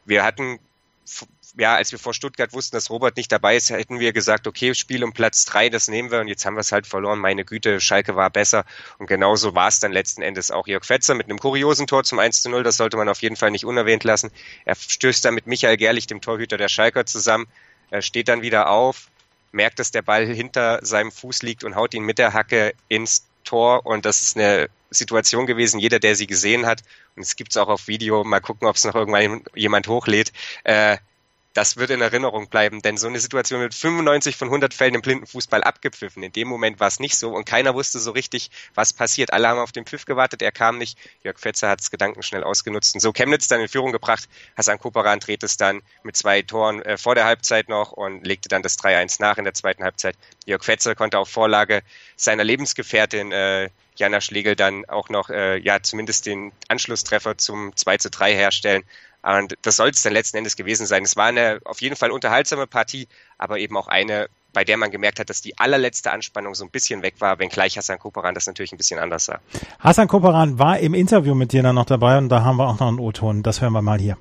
wir 0.04 0.24
hatten 0.24 0.58
ja, 1.58 1.74
als 1.74 1.92
wir 1.92 1.98
vor 1.98 2.14
Stuttgart 2.14 2.52
wussten, 2.52 2.76
dass 2.76 2.90
Robert 2.90 3.16
nicht 3.16 3.30
dabei 3.32 3.56
ist, 3.56 3.70
hätten 3.70 4.00
wir 4.00 4.12
gesagt, 4.12 4.46
okay, 4.46 4.74
Spiel 4.74 5.02
um 5.04 5.12
Platz 5.12 5.44
drei, 5.44 5.68
das 5.68 5.88
nehmen 5.88 6.10
wir. 6.10 6.20
Und 6.20 6.28
jetzt 6.28 6.44
haben 6.46 6.54
wir 6.54 6.60
es 6.60 6.72
halt 6.72 6.86
verloren. 6.86 7.18
Meine 7.18 7.44
Güte, 7.44 7.80
Schalke 7.80 8.16
war 8.16 8.30
besser. 8.30 8.64
Und 8.98 9.06
genauso 9.06 9.54
war 9.54 9.68
es 9.68 9.80
dann 9.80 9.92
letzten 9.92 10.22
Endes 10.22 10.50
auch 10.50 10.66
Jörg 10.66 10.84
Fetzer 10.84 11.14
mit 11.14 11.26
einem 11.26 11.38
kuriosen 11.38 11.86
Tor 11.86 12.04
zum 12.04 12.18
1 12.18 12.42
zu 12.42 12.50
0, 12.50 12.62
das 12.62 12.76
sollte 12.76 12.96
man 12.96 13.08
auf 13.08 13.22
jeden 13.22 13.36
Fall 13.36 13.50
nicht 13.50 13.64
unerwähnt 13.64 14.04
lassen. 14.04 14.30
Er 14.64 14.74
stößt 14.76 15.24
dann 15.24 15.34
mit 15.34 15.46
Michael 15.46 15.76
Gerlich, 15.76 16.06
dem 16.06 16.20
Torhüter 16.20 16.56
der 16.56 16.68
Schalker, 16.68 17.06
zusammen, 17.06 17.46
er 17.90 18.02
steht 18.02 18.28
dann 18.28 18.42
wieder 18.42 18.70
auf, 18.70 19.08
merkt, 19.52 19.78
dass 19.78 19.90
der 19.90 20.02
Ball 20.02 20.26
hinter 20.26 20.78
seinem 20.82 21.10
Fuß 21.10 21.42
liegt 21.42 21.64
und 21.64 21.74
haut 21.74 21.94
ihn 21.94 22.04
mit 22.04 22.18
der 22.18 22.32
Hacke 22.32 22.74
ins 22.88 23.26
Tor. 23.44 23.84
Und 23.84 24.04
das 24.06 24.22
ist 24.22 24.36
eine 24.36 24.68
Situation 24.90 25.46
gewesen, 25.46 25.80
jeder, 25.80 25.98
der 25.98 26.14
sie 26.14 26.26
gesehen 26.26 26.66
hat, 26.66 26.82
und 27.16 27.22
es 27.22 27.36
gibt 27.36 27.50
es 27.52 27.56
auch 27.56 27.68
auf 27.68 27.88
Video, 27.88 28.22
mal 28.24 28.40
gucken, 28.40 28.68
ob 28.68 28.76
es 28.76 28.84
noch 28.84 28.94
irgendwann 28.94 29.42
jemand 29.54 29.88
hochlädt, 29.88 30.32
äh, 30.64 30.98
das 31.52 31.76
wird 31.76 31.90
in 31.90 32.00
Erinnerung 32.00 32.48
bleiben, 32.48 32.80
denn 32.80 32.96
so 32.96 33.08
eine 33.08 33.18
Situation 33.18 33.60
wird 33.60 33.74
95 33.74 34.36
von 34.36 34.48
100 34.48 34.72
Fällen 34.72 34.94
im 34.94 35.02
Blindenfußball 35.02 35.62
abgepfiffen. 35.64 36.22
In 36.22 36.32
dem 36.32 36.46
Moment 36.46 36.78
war 36.78 36.88
es 36.88 37.00
nicht 37.00 37.16
so 37.16 37.34
und 37.34 37.44
keiner 37.44 37.74
wusste 37.74 37.98
so 37.98 38.12
richtig, 38.12 38.50
was 38.74 38.92
passiert. 38.92 39.32
Alle 39.32 39.48
haben 39.48 39.58
auf 39.58 39.72
den 39.72 39.84
Pfiff 39.84 40.04
gewartet, 40.04 40.42
er 40.42 40.52
kam 40.52 40.78
nicht. 40.78 40.98
Jörg 41.24 41.38
Fetzer 41.38 41.68
hat 41.68 41.80
es 41.80 41.90
gedankenschnell 41.90 42.44
ausgenutzt 42.44 42.94
und 42.94 43.00
so 43.00 43.12
Chemnitz 43.12 43.48
dann 43.48 43.60
in 43.60 43.68
Führung 43.68 43.90
gebracht. 43.90 44.28
Hassan 44.56 44.78
Koperan 44.78 45.18
dreht 45.18 45.42
es 45.42 45.56
dann 45.56 45.82
mit 46.04 46.16
zwei 46.16 46.42
Toren 46.42 46.82
äh, 46.82 46.96
vor 46.96 47.14
der 47.14 47.24
Halbzeit 47.24 47.68
noch 47.68 47.92
und 47.92 48.24
legte 48.24 48.48
dann 48.48 48.62
das 48.62 48.78
3-1 48.78 49.16
nach 49.20 49.38
in 49.38 49.44
der 49.44 49.54
zweiten 49.54 49.82
Halbzeit. 49.82 50.16
Jörg 50.46 50.62
Fetzer 50.62 50.94
konnte 50.94 51.18
auf 51.18 51.28
Vorlage 51.28 51.82
seiner 52.16 52.44
Lebensgefährtin 52.44 53.32
äh, 53.32 53.70
Jana 53.96 54.20
Schlegel 54.20 54.56
dann 54.56 54.86
auch 54.86 55.10
noch, 55.10 55.28
äh, 55.28 55.58
ja, 55.58 55.82
zumindest 55.82 56.26
den 56.26 56.52
Anschlusstreffer 56.68 57.36
zum 57.36 57.76
2 57.76 57.98
zu 57.98 58.10
3 58.10 58.34
herstellen. 58.34 58.82
Und 59.22 59.54
das 59.62 59.76
soll 59.76 59.90
es 59.90 60.02
dann 60.02 60.12
letzten 60.12 60.38
Endes 60.38 60.56
gewesen 60.56 60.86
sein. 60.86 61.02
Es 61.02 61.16
war 61.16 61.26
eine 61.26 61.60
auf 61.64 61.80
jeden 61.80 61.96
Fall 61.96 62.10
unterhaltsame 62.10 62.66
Partie, 62.66 63.06
aber 63.38 63.58
eben 63.58 63.76
auch 63.76 63.88
eine, 63.88 64.28
bei 64.52 64.64
der 64.64 64.76
man 64.76 64.90
gemerkt 64.90 65.20
hat, 65.20 65.28
dass 65.30 65.42
die 65.42 65.58
allerletzte 65.58 66.10
Anspannung 66.10 66.54
so 66.54 66.64
ein 66.64 66.70
bisschen 66.70 67.02
weg 67.02 67.14
war, 67.18 67.38
wenngleich 67.38 67.76
Hassan 67.76 67.98
Koperan 67.98 68.34
das 68.34 68.46
natürlich 68.46 68.72
ein 68.72 68.78
bisschen 68.78 68.98
anders 68.98 69.26
sah. 69.26 69.40
Hassan 69.78 70.08
Koperan 70.08 70.58
war 70.58 70.78
im 70.78 70.94
Interview 70.94 71.34
mit 71.34 71.52
dir 71.52 71.62
dann 71.62 71.74
noch 71.74 71.84
dabei 71.84 72.16
und 72.18 72.28
da 72.30 72.42
haben 72.42 72.56
wir 72.56 72.66
auch 72.66 72.80
noch 72.80 72.88
einen 72.88 72.98
O-Ton. 72.98 73.42
Das 73.42 73.60
hören 73.60 73.72
wir 73.72 73.82
mal 73.82 73.98
hier. 73.98 74.16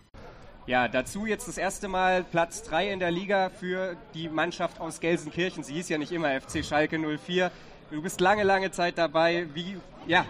Ja, 0.67 0.87
dazu 0.87 1.25
jetzt 1.25 1.47
das 1.47 1.57
erste 1.57 1.87
Mal 1.87 2.23
Platz 2.23 2.61
3 2.61 2.91
in 2.91 2.99
der 2.99 3.09
Liga 3.09 3.49
für 3.49 3.95
die 4.13 4.29
Mannschaft 4.29 4.79
aus 4.79 4.99
Gelsenkirchen. 4.99 5.63
Sie 5.63 5.73
hieß 5.73 5.89
ja 5.89 5.97
nicht 5.97 6.11
immer 6.11 6.39
FC 6.39 6.63
Schalke 6.63 6.99
04. 6.99 7.49
Du 7.89 8.03
bist 8.03 8.21
lange, 8.21 8.43
lange 8.43 8.69
Zeit 8.69 8.99
dabei. 8.99 9.47
Wie 9.55 9.77
ja, 10.05 10.25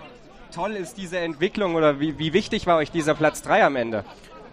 toll 0.55 0.71
ist 0.77 0.95
diese 0.95 1.19
Entwicklung 1.19 1.75
oder 1.75 1.99
wie, 1.99 2.17
wie 2.19 2.31
wichtig 2.31 2.67
war 2.67 2.77
euch 2.77 2.89
dieser 2.89 3.15
Platz 3.15 3.41
3 3.41 3.65
am 3.65 3.75
Ende? 3.75 4.05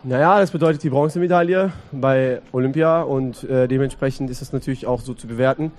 Naja, 0.04 0.38
das 0.38 0.52
bedeutet 0.52 0.82
die 0.82 0.90
Bronzemedaille 0.90 1.72
bei 1.90 2.40
Olympia 2.52 3.02
und 3.02 3.42
äh, 3.44 3.66
dementsprechend 3.66 4.30
ist 4.30 4.40
es 4.40 4.52
natürlich 4.52 4.86
auch 4.86 5.00
so 5.00 5.14
zu 5.14 5.26
bewerten. 5.26 5.72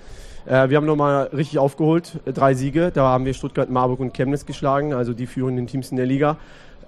Äh, 0.45 0.69
wir 0.69 0.77
haben 0.77 0.85
nochmal 0.85 1.29
richtig 1.33 1.59
aufgeholt, 1.59 2.19
äh, 2.25 2.33
drei 2.33 2.53
Siege. 2.53 2.91
Da 2.93 3.05
haben 3.05 3.25
wir 3.25 3.33
Stuttgart, 3.33 3.69
Marburg 3.69 3.99
und 3.99 4.13
Chemnitz 4.13 4.45
geschlagen, 4.45 4.93
also 4.93 5.13
die 5.13 5.27
führenden 5.27 5.67
Teams 5.67 5.91
in 5.91 5.97
der 5.97 6.05
Liga. 6.05 6.37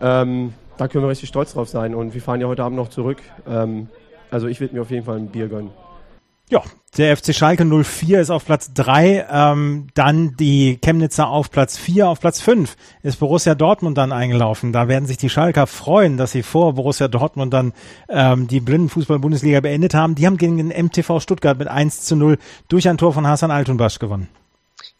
Ähm, 0.01 0.53
da 0.77 0.87
können 0.87 1.03
wir 1.03 1.09
richtig 1.09 1.29
stolz 1.29 1.53
drauf 1.53 1.69
sein 1.69 1.95
und 1.95 2.13
wir 2.13 2.21
fahren 2.21 2.41
ja 2.41 2.47
heute 2.47 2.63
Abend 2.63 2.77
noch 2.77 2.89
zurück. 2.89 3.21
Ähm, 3.47 3.87
also 4.31 4.47
ich 4.47 4.59
würde 4.59 4.75
mir 4.75 4.81
auf 4.81 4.91
jeden 4.91 5.05
Fall 5.05 5.17
ein 5.17 5.27
Bier 5.27 5.47
gönnen. 5.47 5.71
Ja, 6.49 6.63
der 6.97 7.15
FC 7.15 7.35
Schalke 7.35 7.63
04 7.63 8.19
ist 8.19 8.31
auf 8.31 8.43
Platz 8.43 8.73
3, 8.73 9.27
ähm, 9.31 9.87
dann 9.93 10.35
die 10.35 10.79
Chemnitzer 10.83 11.29
auf 11.29 11.51
Platz 11.51 11.77
4, 11.77 12.07
auf 12.09 12.19
Platz 12.19 12.41
5 12.41 12.75
ist 13.03 13.19
Borussia 13.19 13.53
Dortmund 13.53 13.99
dann 13.99 14.11
eingelaufen. 14.11 14.73
Da 14.73 14.87
werden 14.87 15.05
sich 15.05 15.17
die 15.17 15.29
Schalker 15.29 15.67
freuen, 15.67 16.17
dass 16.17 16.31
sie 16.31 16.41
vor 16.41 16.73
Borussia 16.73 17.07
Dortmund 17.07 17.53
dann 17.53 17.73
ähm, 18.09 18.47
die 18.47 18.61
Blindenfußball-Bundesliga 18.61 19.59
beendet 19.59 19.93
haben. 19.93 20.15
Die 20.15 20.25
haben 20.25 20.37
gegen 20.37 20.57
den 20.57 20.69
MTV 20.69 21.19
Stuttgart 21.19 21.59
mit 21.59 21.67
1 21.67 22.01
zu 22.01 22.15
0 22.15 22.39
durch 22.67 22.89
ein 22.89 22.97
Tor 22.97 23.13
von 23.13 23.27
Hasan 23.27 23.51
Altunbasch 23.51 23.99
gewonnen. 23.99 24.27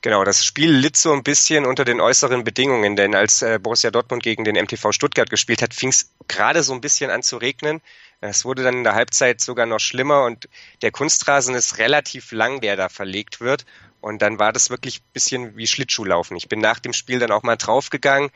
Genau, 0.02 0.24
das 0.24 0.46
Spiel 0.46 0.72
litt 0.72 0.98
so 0.98 1.12
ein 1.12 1.24
bisschen 1.24 1.66
unter 1.66 1.84
den 1.84 2.00
äußeren 2.00 2.44
Bedingungen, 2.44 2.96
denn 2.96 3.16
als 3.16 3.42
äh, 3.42 3.60
Borussia 3.62 3.90
Dortmund 3.90 4.22
gegen 4.22 4.44
den 4.44 4.56
MTV 4.56 4.92
Stuttgart 4.92 5.30
gespielt 5.30 5.64
hat, 5.64 5.74
fing 5.74 5.90
es 5.90 6.12
gerade 6.28 6.62
so 6.62 6.74
ein 6.74 6.82
bisschen 6.82 7.10
an 7.10 7.24
zu 7.24 7.38
regnen. 7.38 7.82
Es 8.22 8.44
wurde 8.44 8.64
dann 8.64 8.76
in 8.76 8.84
der 8.84 8.96
Halbzeit 8.96 9.40
sogar 9.40 9.66
noch 9.66 9.80
schlimmer 9.80 10.26
und 10.26 10.50
der 10.82 10.92
Kunstrasen 10.92 11.56
ist 11.56 11.78
relativ 11.78 12.32
lang, 12.32 12.60
der 12.60 12.76
da 12.76 12.90
verlegt 12.90 13.40
wird. 13.40 13.66
Und 14.02 14.22
dann 14.22 14.40
war 14.40 14.54
das 14.54 14.70
wirklich 14.70 15.00
ein 15.00 15.14
bisschen 15.14 15.58
wie 15.58 15.68
Schlittschuhlaufen. 15.68 16.38
Ich 16.38 16.50
bin 16.50 16.60
nach 16.60 16.80
dem 16.80 16.94
Spiel 16.94 17.20
dann 17.20 17.32
auch 17.32 17.44
mal 17.44 17.58
draufgegangen 17.58 18.32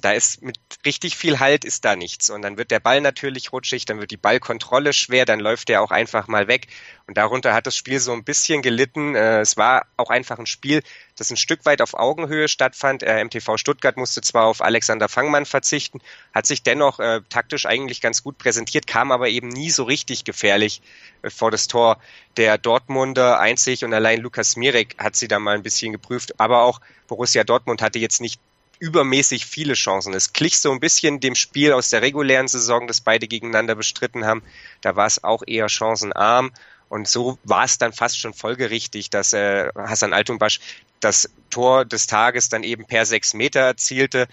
da 0.00 0.12
ist 0.12 0.42
mit 0.42 0.58
richtig 0.84 1.16
viel 1.16 1.40
Halt 1.40 1.64
ist 1.64 1.84
da 1.84 1.96
nichts. 1.96 2.30
Und 2.30 2.42
dann 2.42 2.56
wird 2.56 2.70
der 2.70 2.80
Ball 2.80 3.00
natürlich 3.00 3.52
rutschig, 3.52 3.84
dann 3.84 4.00
wird 4.00 4.10
die 4.10 4.16
Ballkontrolle 4.16 4.92
schwer, 4.92 5.24
dann 5.24 5.40
läuft 5.40 5.68
der 5.68 5.82
auch 5.82 5.90
einfach 5.90 6.28
mal 6.28 6.48
weg. 6.48 6.68
Und 7.06 7.16
darunter 7.16 7.54
hat 7.54 7.66
das 7.66 7.76
Spiel 7.76 7.98
so 7.98 8.12
ein 8.12 8.24
bisschen 8.24 8.62
gelitten. 8.62 9.14
Äh, 9.14 9.40
es 9.40 9.56
war 9.56 9.86
auch 9.96 10.10
einfach 10.10 10.38
ein 10.38 10.46
Spiel, 10.46 10.82
das 11.16 11.30
ein 11.30 11.36
Stück 11.36 11.66
weit 11.66 11.82
auf 11.82 11.94
Augenhöhe 11.94 12.48
stattfand. 12.48 13.02
Äh, 13.02 13.24
MTV 13.24 13.56
Stuttgart 13.56 13.96
musste 13.96 14.20
zwar 14.20 14.46
auf 14.46 14.62
Alexander 14.62 15.08
Fangmann 15.08 15.44
verzichten, 15.44 16.00
hat 16.32 16.46
sich 16.46 16.62
dennoch 16.62 17.00
äh, 17.00 17.20
taktisch 17.28 17.66
eigentlich 17.66 18.00
ganz 18.00 18.22
gut 18.22 18.38
präsentiert, 18.38 18.86
kam 18.86 19.12
aber 19.12 19.28
eben 19.28 19.48
nie 19.48 19.70
so 19.70 19.84
richtig 19.84 20.24
gefährlich 20.24 20.82
äh, 21.22 21.30
vor 21.30 21.50
das 21.50 21.66
Tor 21.66 21.98
der 22.36 22.58
Dortmunder. 22.58 23.40
Einzig 23.40 23.84
und 23.84 23.92
allein 23.92 24.20
Lukas 24.20 24.56
Mirek 24.56 24.96
hat 24.98 25.16
sie 25.16 25.28
da 25.28 25.38
mal 25.38 25.56
ein 25.56 25.62
bisschen 25.62 25.92
geprüft. 25.92 26.38
Aber 26.38 26.62
auch 26.62 26.80
Borussia 27.08 27.44
Dortmund 27.44 27.82
hatte 27.82 27.98
jetzt 27.98 28.20
nicht 28.20 28.40
übermäßig 28.80 29.46
viele 29.46 29.74
Chancen. 29.74 30.14
Es 30.14 30.32
glich 30.32 30.58
so 30.58 30.72
ein 30.72 30.80
bisschen 30.80 31.20
dem 31.20 31.36
Spiel 31.36 31.72
aus 31.72 31.90
der 31.90 32.02
regulären 32.02 32.48
Saison, 32.48 32.88
das 32.88 33.00
beide 33.00 33.28
gegeneinander 33.28 33.76
bestritten 33.76 34.24
haben. 34.24 34.42
Da 34.80 34.96
war 34.96 35.06
es 35.06 35.22
auch 35.22 35.42
eher 35.46 35.68
chancenarm. 35.68 36.50
Und 36.88 37.06
so 37.06 37.38
war 37.44 37.64
es 37.64 37.78
dann 37.78 37.92
fast 37.92 38.18
schon 38.18 38.34
folgerichtig, 38.34 39.10
dass 39.10 39.32
äh, 39.32 39.68
Hassan 39.76 40.12
Altunbasch 40.12 40.58
das 40.98 41.30
Tor 41.50 41.84
des 41.84 42.08
Tages 42.08 42.48
dann 42.48 42.64
eben 42.64 42.84
per 42.86 43.06
sechs 43.06 43.32
Meter 43.32 43.60
erzielte. 43.60 44.26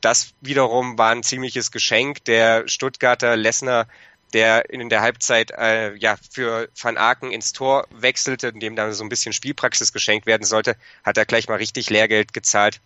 Das 0.00 0.34
wiederum 0.40 0.98
war 0.98 1.12
ein 1.12 1.22
ziemliches 1.22 1.70
Geschenk. 1.70 2.24
Der 2.24 2.68
Stuttgarter 2.68 3.36
Lessner, 3.36 3.86
der 4.34 4.70
in 4.70 4.88
der 4.88 5.00
Halbzeit 5.00 5.52
äh, 5.52 5.94
ja 5.94 6.16
für 6.30 6.68
Van 6.80 6.98
Aken 6.98 7.30
ins 7.30 7.52
Tor 7.52 7.86
wechselte, 7.90 8.52
dem 8.52 8.76
dann 8.76 8.92
so 8.92 9.04
ein 9.04 9.08
bisschen 9.08 9.32
Spielpraxis 9.32 9.92
geschenkt 9.92 10.26
werden 10.26 10.44
sollte, 10.44 10.76
hat 11.04 11.16
er 11.16 11.24
gleich 11.24 11.48
mal 11.48 11.56
richtig 11.56 11.90
Lehrgeld 11.90 12.34
gezahlt 12.34 12.80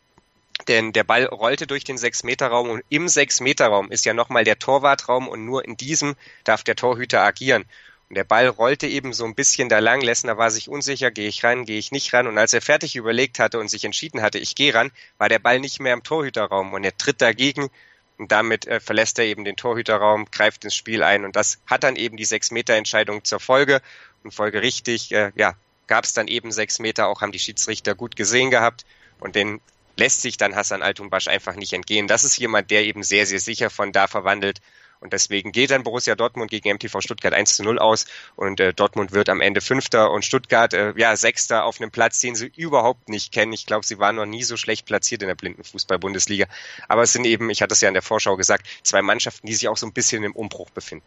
Denn 0.68 0.92
der 0.92 1.04
Ball 1.04 1.24
rollte 1.24 1.66
durch 1.66 1.84
den 1.84 1.96
6-Meter-Raum 1.96 2.70
und 2.70 2.84
im 2.88 3.06
6-Meter-Raum 3.06 3.90
ist 3.90 4.04
ja 4.04 4.14
nochmal 4.14 4.44
der 4.44 4.58
Torwartraum 4.58 5.28
und 5.28 5.44
nur 5.44 5.64
in 5.64 5.76
diesem 5.76 6.14
darf 6.44 6.62
der 6.62 6.76
Torhüter 6.76 7.22
agieren. 7.22 7.64
Und 8.08 8.16
der 8.16 8.24
Ball 8.24 8.46
rollte 8.46 8.86
eben 8.86 9.12
so 9.12 9.24
ein 9.24 9.34
bisschen 9.34 9.68
da 9.68 9.78
lang. 9.78 10.02
Lessner 10.02 10.36
war 10.36 10.50
sich 10.50 10.68
unsicher, 10.68 11.10
gehe 11.10 11.28
ich 11.28 11.42
ran, 11.42 11.64
gehe 11.64 11.78
ich 11.78 11.92
nicht 11.92 12.12
ran. 12.12 12.26
Und 12.26 12.38
als 12.38 12.52
er 12.52 12.60
fertig 12.60 12.94
überlegt 12.94 13.38
hatte 13.38 13.58
und 13.58 13.68
sich 13.68 13.84
entschieden 13.84 14.20
hatte, 14.20 14.38
ich 14.38 14.54
gehe 14.54 14.74
ran, 14.74 14.92
war 15.18 15.28
der 15.28 15.38
Ball 15.38 15.58
nicht 15.58 15.80
mehr 15.80 15.94
im 15.94 16.02
Torhüterraum 16.02 16.74
und 16.74 16.84
er 16.84 16.96
tritt 16.96 17.22
dagegen 17.22 17.70
und 18.18 18.30
damit 18.30 18.66
äh, 18.66 18.80
verlässt 18.80 19.18
er 19.18 19.24
eben 19.24 19.44
den 19.44 19.56
Torhüterraum, 19.56 20.26
greift 20.30 20.64
ins 20.64 20.74
Spiel 20.74 21.02
ein 21.02 21.24
und 21.24 21.34
das 21.34 21.58
hat 21.66 21.84
dann 21.84 21.96
eben 21.96 22.16
die 22.16 22.26
Sechs-Meter-Entscheidung 22.26 23.24
zur 23.24 23.40
Folge. 23.40 23.80
Und 24.22 24.32
folgerichtig, 24.32 25.10
äh, 25.12 25.32
ja, 25.34 25.54
gab 25.86 26.04
es 26.04 26.12
dann 26.12 26.28
eben 26.28 26.52
sechs 26.52 26.78
Meter, 26.78 27.08
auch 27.08 27.20
haben 27.20 27.32
die 27.32 27.38
Schiedsrichter 27.38 27.94
gut 27.94 28.14
gesehen 28.14 28.50
gehabt 28.50 28.84
und 29.20 29.34
den 29.34 29.60
lässt 29.96 30.22
sich 30.22 30.36
dann 30.36 30.54
Hassan 30.56 30.82
Altunbasch 30.82 31.28
einfach 31.28 31.54
nicht 31.54 31.72
entgehen. 31.72 32.08
Das 32.08 32.24
ist 32.24 32.38
jemand, 32.38 32.70
der 32.70 32.84
eben 32.84 33.02
sehr, 33.02 33.26
sehr 33.26 33.40
sicher 33.40 33.70
von 33.70 33.92
da 33.92 34.06
verwandelt 34.06 34.60
und 35.02 35.12
deswegen 35.12 35.52
geht 35.52 35.70
dann 35.70 35.82
Borussia 35.82 36.14
Dortmund 36.14 36.50
gegen 36.50 36.72
MTV 36.72 37.00
Stuttgart 37.00 37.34
1 37.34 37.56
zu 37.56 37.64
0 37.64 37.78
aus 37.78 38.06
und 38.36 38.60
äh, 38.60 38.72
Dortmund 38.72 39.12
wird 39.12 39.28
am 39.28 39.40
Ende 39.40 39.60
Fünfter 39.60 40.10
und 40.10 40.24
Stuttgart 40.24 40.72
äh, 40.72 40.94
ja 40.96 41.16
Sechster 41.16 41.64
auf 41.64 41.80
einem 41.80 41.90
Platz, 41.90 42.20
den 42.20 42.34
sie 42.34 42.52
überhaupt 42.56 43.08
nicht 43.08 43.32
kennen. 43.32 43.52
Ich 43.52 43.66
glaube, 43.66 43.84
sie 43.84 43.98
waren 43.98 44.16
noch 44.16 44.26
nie 44.26 44.44
so 44.44 44.56
schlecht 44.56 44.86
platziert 44.86 45.22
in 45.22 45.28
der 45.28 45.34
Blindenfußball-Bundesliga. 45.34 46.46
Aber 46.88 47.02
es 47.02 47.12
sind 47.12 47.26
eben, 47.26 47.50
ich 47.50 47.62
hatte 47.62 47.74
es 47.74 47.80
ja 47.80 47.88
in 47.88 47.94
der 47.94 48.02
Vorschau 48.02 48.36
gesagt, 48.36 48.66
zwei 48.82 49.02
Mannschaften, 49.02 49.46
die 49.46 49.54
sich 49.54 49.68
auch 49.68 49.76
so 49.76 49.86
ein 49.86 49.92
bisschen 49.92 50.22
im 50.24 50.32
Umbruch 50.32 50.70
befinden. 50.70 51.04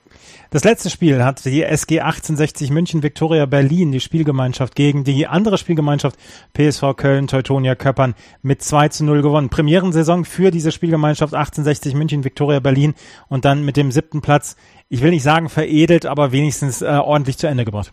Das 0.51 0.63
letzte 0.63 0.89
Spiel 0.89 1.23
hat 1.23 1.45
die 1.45 1.63
SG 1.63 2.01
1860 2.01 2.69
München 2.71 3.01
Viktoria 3.01 3.45
Berlin, 3.45 3.91
die 3.91 4.01
Spielgemeinschaft 4.01 4.75
gegen 4.75 5.03
die 5.03 5.27
andere 5.27 5.57
Spielgemeinschaft 5.57 6.19
PSV 6.53 6.95
Köln 6.97 7.27
Teutonia 7.27 7.75
Köppern 7.75 8.15
mit 8.41 8.61
2 8.61 8.89
zu 8.89 9.05
0 9.05 9.21
gewonnen. 9.21 9.49
Premierensaison 9.49 10.25
für 10.25 10.51
diese 10.51 10.71
Spielgemeinschaft 10.71 11.33
1860 11.33 11.95
München 11.95 12.23
Viktoria 12.23 12.59
Berlin 12.59 12.93
und 13.29 13.45
dann 13.45 13.63
mit 13.63 13.77
dem 13.77 13.84
dem 13.85 13.91
siebten 13.91 14.21
Platz, 14.21 14.55
ich 14.89 15.01
will 15.01 15.11
nicht 15.11 15.23
sagen 15.23 15.49
veredelt, 15.49 16.05
aber 16.05 16.31
wenigstens 16.31 16.81
äh, 16.81 16.85
ordentlich 16.85 17.37
zu 17.37 17.47
Ende 17.47 17.65
gebracht. 17.65 17.91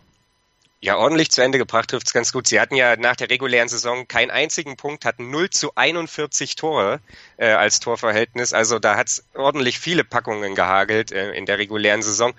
Ja, 0.83 0.97
ordentlich 0.97 1.31
zu 1.31 1.41
Ende 1.41 1.57
gebracht 1.57 1.89
trifft 1.89 2.07
es 2.07 2.13
ganz 2.13 2.33
gut. 2.33 2.45
Sie 2.45 2.59
hatten 2.59 2.75
ja 2.75 2.97
nach 2.97 3.15
der 3.15 3.29
regulären 3.29 3.69
Saison 3.69 4.05
keinen 4.05 4.31
einzigen 4.31 4.75
Punkt, 4.75 5.05
hatten 5.05 5.29
0 5.31 5.49
zu 5.49 5.71
41 5.75 6.57
Tore 6.57 6.99
äh, 7.37 7.51
als 7.51 7.79
Torverhältnis. 7.79 8.51
Also 8.51 8.79
da 8.79 8.97
hat 8.97 9.07
es 9.07 9.23
ordentlich 9.33 9.79
viele 9.79 10.03
Packungen 10.03 10.55
gehagelt 10.55 11.13
äh, 11.13 11.31
in 11.31 11.45
der 11.45 11.57
regulären 11.57 12.01
Saison. 12.01 12.33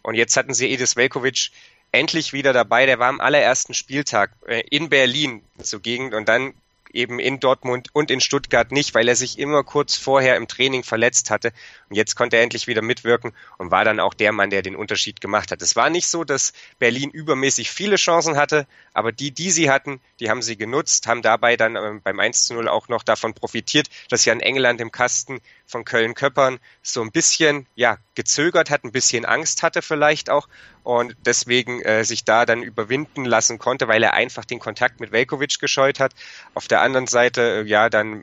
Und 0.00 0.14
jetzt 0.14 0.34
hatten 0.38 0.54
sie 0.54 0.72
Edis 0.72 0.96
Velkovic 0.96 1.50
endlich 1.92 2.32
wieder 2.32 2.54
dabei. 2.54 2.86
Der 2.86 2.98
war 2.98 3.08
am 3.08 3.20
allerersten 3.20 3.74
Spieltag 3.74 4.30
äh, 4.46 4.62
in 4.70 4.88
Berlin 4.88 5.42
zugegen 5.62 6.14
und 6.14 6.26
dann 6.26 6.54
eben 6.92 7.18
in 7.18 7.40
Dortmund 7.40 7.88
und 7.92 8.10
in 8.10 8.20
Stuttgart 8.20 8.72
nicht, 8.72 8.94
weil 8.94 9.08
er 9.08 9.16
sich 9.16 9.38
immer 9.38 9.64
kurz 9.64 9.96
vorher 9.96 10.36
im 10.36 10.48
Training 10.48 10.82
verletzt 10.82 11.30
hatte. 11.30 11.52
Und 11.88 11.96
jetzt 11.96 12.16
konnte 12.16 12.36
er 12.36 12.42
endlich 12.42 12.66
wieder 12.66 12.82
mitwirken 12.82 13.32
und 13.58 13.70
war 13.70 13.84
dann 13.84 14.00
auch 14.00 14.14
der 14.14 14.32
Mann, 14.32 14.50
der 14.50 14.62
den 14.62 14.76
Unterschied 14.76 15.20
gemacht 15.20 15.50
hat. 15.50 15.62
Es 15.62 15.76
war 15.76 15.90
nicht 15.90 16.06
so, 16.06 16.24
dass 16.24 16.52
Berlin 16.78 17.10
übermäßig 17.10 17.70
viele 17.70 17.96
Chancen 17.96 18.36
hatte, 18.36 18.66
aber 18.92 19.12
die, 19.12 19.30
die 19.30 19.50
sie 19.50 19.70
hatten, 19.70 20.00
die 20.18 20.30
haben 20.30 20.42
sie 20.42 20.56
genutzt, 20.56 21.06
haben 21.06 21.22
dabei 21.22 21.56
dann 21.56 21.76
ähm, 21.76 22.00
beim 22.02 22.20
1 22.20 22.46
zu 22.46 22.54
0 22.54 22.68
auch 22.68 22.88
noch 22.88 23.02
davon 23.02 23.34
profitiert, 23.34 23.88
dass 24.08 24.24
ja 24.24 24.32
in 24.32 24.40
England 24.40 24.80
im 24.80 24.92
Kasten 24.92 25.40
von 25.66 25.84
Köln-Köppern 25.84 26.58
so 26.82 27.00
ein 27.02 27.12
bisschen, 27.12 27.66
ja, 27.74 27.98
gezögert 28.14 28.70
hat, 28.70 28.84
ein 28.84 28.92
bisschen 28.92 29.24
Angst 29.24 29.62
hatte 29.62 29.82
vielleicht 29.82 30.30
auch 30.30 30.48
und 30.82 31.16
deswegen 31.24 31.82
äh, 31.82 32.04
sich 32.04 32.24
da 32.24 32.46
dann 32.46 32.62
überwinden 32.62 33.24
lassen 33.24 33.58
konnte, 33.58 33.88
weil 33.88 34.02
er 34.02 34.14
einfach 34.14 34.44
den 34.44 34.58
Kontakt 34.58 35.00
mit 35.00 35.12
Velkovic 35.12 35.58
gescheut 35.58 36.00
hat. 36.00 36.12
Auf 36.54 36.68
der 36.68 36.80
anderen 36.80 37.06
Seite, 37.06 37.62
äh, 37.62 37.68
ja, 37.68 37.90
dann 37.90 38.22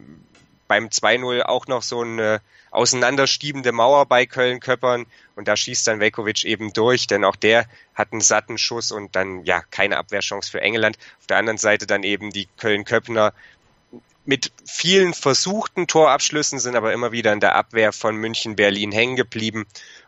beim 0.68 0.88
2-0 0.88 1.44
auch 1.44 1.68
noch 1.68 1.82
so 1.82 2.02
eine 2.02 2.42
auseinanderstiebende 2.72 3.72
Mauer 3.72 4.06
bei 4.06 4.26
Köln-Köppern 4.26 5.06
und 5.36 5.48
da 5.48 5.56
schießt 5.56 5.88
dann 5.88 6.00
Velkovic 6.00 6.44
eben 6.44 6.74
durch, 6.74 7.08
denn 7.08 7.24
auch 7.24 7.36
der 7.36 7.66
hat 7.96 8.12
einen 8.12 8.22
satten 8.22 8.58
Schuss 8.58 8.92
und 8.92 9.16
dann 9.16 9.46
ja 9.46 9.62
keine 9.72 9.98
Abwehrchance 9.98 10.52
für 10.52 10.62
England. 10.62 10.98
Auf 11.20 11.28
der 11.28 11.38
anderen 11.38 11.58
Seite 11.58 11.88
dann 11.88 12.04
eben 12.04 12.32
die 12.32 12.48
Köln-Köppner 12.58 13.34
mit 14.26 14.52
vielen 14.66 15.14
versuchten 15.14 15.88
Torabschlüssen 15.88 16.60
sind 16.60 16.76
aber 16.76 16.92
immer 16.92 17.14
wieder 17.14 17.32
in 17.32 17.40
der 17.40 17.56
Abwehr 17.56 17.94
von 17.94 18.18
München 18.18 18.58
Berlin 18.58 18.92
hängen 18.92 19.16
geblieben 19.16 19.66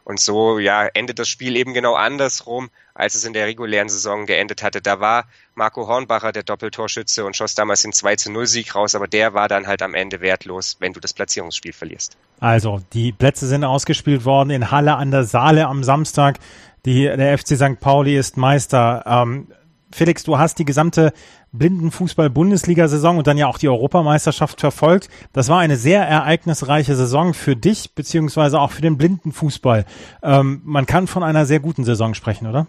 und 0.09 0.19
so 0.19 0.57
ja 0.57 0.87
endet 0.87 1.19
das 1.19 1.29
Spiel 1.29 1.55
eben 1.55 1.75
genau 1.75 1.93
andersrum, 1.93 2.71
als 2.95 3.13
es 3.13 3.25
in 3.25 3.33
der 3.33 3.45
regulären 3.45 3.89
Saison 3.89 4.25
geendet 4.25 4.63
hatte. 4.63 4.81
Da 4.81 4.99
war 4.99 5.25
Marco 5.53 5.87
Hornbacher 5.87 6.31
der 6.31 6.41
Doppeltorschütze 6.41 7.23
und 7.25 7.37
schoss 7.37 7.53
damals 7.53 7.83
den 7.83 7.93
2 7.93 8.15
zu 8.15 8.31
0 8.31 8.47
Sieg 8.47 8.73
raus, 8.73 8.95
aber 8.95 9.07
der 9.07 9.35
war 9.35 9.47
dann 9.47 9.67
halt 9.67 9.83
am 9.83 9.93
Ende 9.93 10.19
wertlos, 10.19 10.77
wenn 10.79 10.93
du 10.93 10.99
das 10.99 11.13
Platzierungsspiel 11.13 11.73
verlierst. 11.73 12.17
Also, 12.39 12.81
die 12.93 13.11
Plätze 13.11 13.45
sind 13.45 13.63
ausgespielt 13.63 14.25
worden 14.25 14.49
in 14.49 14.71
Halle 14.71 14.95
an 14.95 15.11
der 15.11 15.25
Saale 15.25 15.67
am 15.67 15.83
Samstag. 15.83 16.39
Die, 16.85 17.03
der 17.03 17.37
FC 17.37 17.49
St. 17.49 17.79
Pauli 17.79 18.17
ist 18.17 18.35
Meister. 18.35 19.03
Ähm, 19.05 19.49
Felix, 19.91 20.23
du 20.23 20.37
hast 20.37 20.59
die 20.59 20.65
gesamte 20.65 21.13
Blindenfußball-Bundesliga-Saison 21.51 23.17
und 23.17 23.27
dann 23.27 23.37
ja 23.37 23.47
auch 23.47 23.57
die 23.57 23.69
Europameisterschaft 23.69 24.59
verfolgt. 24.59 25.09
Das 25.33 25.49
war 25.49 25.59
eine 25.59 25.77
sehr 25.77 26.03
ereignisreiche 26.03 26.95
Saison 26.95 27.33
für 27.33 27.55
dich, 27.55 27.93
beziehungsweise 27.95 28.59
auch 28.59 28.71
für 28.71 28.81
den 28.81 28.97
Blindenfußball. 28.97 29.85
Ähm, 30.21 30.61
man 30.63 30.85
kann 30.85 31.07
von 31.07 31.23
einer 31.23 31.45
sehr 31.45 31.59
guten 31.59 31.85
Saison 31.85 32.13
sprechen, 32.13 32.47
oder? 32.47 32.67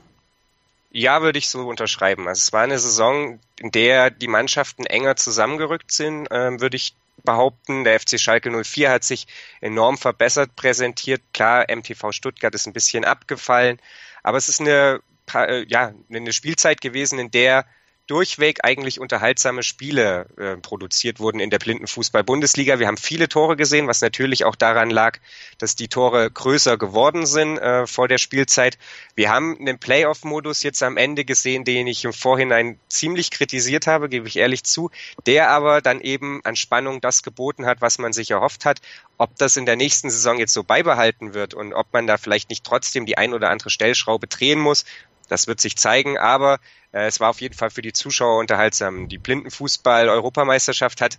Ja, 0.93 1.23
würde 1.23 1.39
ich 1.39 1.49
so 1.49 1.69
unterschreiben. 1.69 2.27
Also 2.27 2.41
es 2.41 2.53
war 2.53 2.63
eine 2.63 2.79
Saison, 2.79 3.39
in 3.59 3.71
der 3.71 4.11
die 4.11 4.27
Mannschaften 4.27 4.87
enger 4.87 5.17
zusammengerückt 5.17 5.93
sind, 5.93 6.27
ähm, 6.31 6.61
würde 6.61 6.77
ich 6.77 6.95
behaupten. 7.23 7.85
Der 7.85 8.01
FC 8.01 8.19
Schalke 8.19 8.51
04 8.51 8.91
hat 8.91 9.05
sich 9.05 9.27
enorm 9.61 9.99
verbessert 9.99 10.57
präsentiert. 10.57 11.23
Klar, 11.33 11.67
MTV 11.69 12.13
Stuttgart 12.13 12.55
ist 12.55 12.67
ein 12.67 12.73
bisschen 12.73 13.05
abgefallen, 13.05 13.79
aber 14.23 14.39
es 14.39 14.49
ist 14.49 14.61
eine 14.61 15.01
ja, 15.35 15.93
eine 16.11 16.33
Spielzeit 16.33 16.81
gewesen, 16.81 17.19
in 17.19 17.31
der 17.31 17.67
durchweg 18.11 18.65
eigentlich 18.65 18.99
unterhaltsame 18.99 19.63
Spiele 19.63 20.27
äh, 20.37 20.57
produziert 20.57 21.21
wurden 21.21 21.39
in 21.39 21.49
der 21.49 21.61
Blindenfußball-Bundesliga. 21.61 22.81
Wir 22.81 22.89
haben 22.89 22.97
viele 22.97 23.29
Tore 23.29 23.55
gesehen, 23.55 23.87
was 23.87 24.01
natürlich 24.01 24.45
auch 24.45 24.57
daran 24.57 24.91
lag, 24.91 25.19
dass 25.59 25.77
die 25.77 25.87
Tore 25.87 26.29
größer 26.29 26.77
geworden 26.77 27.25
sind 27.25 27.59
äh, 27.59 27.87
vor 27.87 28.09
der 28.09 28.19
Spielzeit. 28.19 28.79
Wir 29.15 29.31
haben 29.31 29.57
einen 29.61 29.79
Playoff-Modus 29.79 30.65
jetzt 30.65 30.83
am 30.83 30.97
Ende 30.97 31.25
gesehen, 31.25 31.63
den 31.63 31.87
ich 31.87 32.05
im 32.05 32.13
Vorhinein 32.13 32.81
ziemlich 32.89 33.31
kritisiert 33.31 33.87
habe, 33.87 34.09
gebe 34.09 34.27
ich 34.27 34.39
ehrlich 34.39 34.65
zu, 34.65 34.91
der 35.27 35.51
aber 35.51 35.81
dann 35.81 36.01
eben 36.01 36.41
an 36.43 36.57
Spannung 36.57 37.01
das 37.01 37.23
geboten 37.23 37.65
hat, 37.65 37.81
was 37.81 37.99
man 37.99 38.13
sich 38.13 38.33
erhofft 38.33 38.65
hat. 38.65 38.81
Ob 39.19 39.37
das 39.37 39.57
in 39.57 39.67
der 39.67 39.77
nächsten 39.77 40.11
Saison 40.11 40.39
jetzt 40.39 40.55
so 40.55 40.65
beibehalten 40.65 41.33
wird 41.33 41.55
und 41.55 41.75
ob 41.75 41.93
man 41.93 42.09
da 42.09 42.17
vielleicht 42.17 42.51
nicht 42.51 42.65
trotzdem 42.65 43.07
die 43.07 43.19
ein 43.19 43.35
oder 43.35 43.51
andere 43.51 43.71
Stellschraube 43.71 44.27
drehen 44.27 44.59
muss, 44.59 44.85
das 45.31 45.47
wird 45.47 45.61
sich 45.61 45.77
zeigen, 45.77 46.19
aber 46.19 46.59
äh, 46.93 47.07
es 47.07 47.21
war 47.21 47.31
auf 47.31 47.41
jeden 47.41 47.55
Fall 47.55 47.71
für 47.71 47.83
die 47.83 47.93
Zuschauer 47.93 48.39
unterhaltsam. 48.39 49.09
Die 49.09 49.19
Blindenfußball-Europameisterschaft 49.19 51.01
hat, 51.01 51.19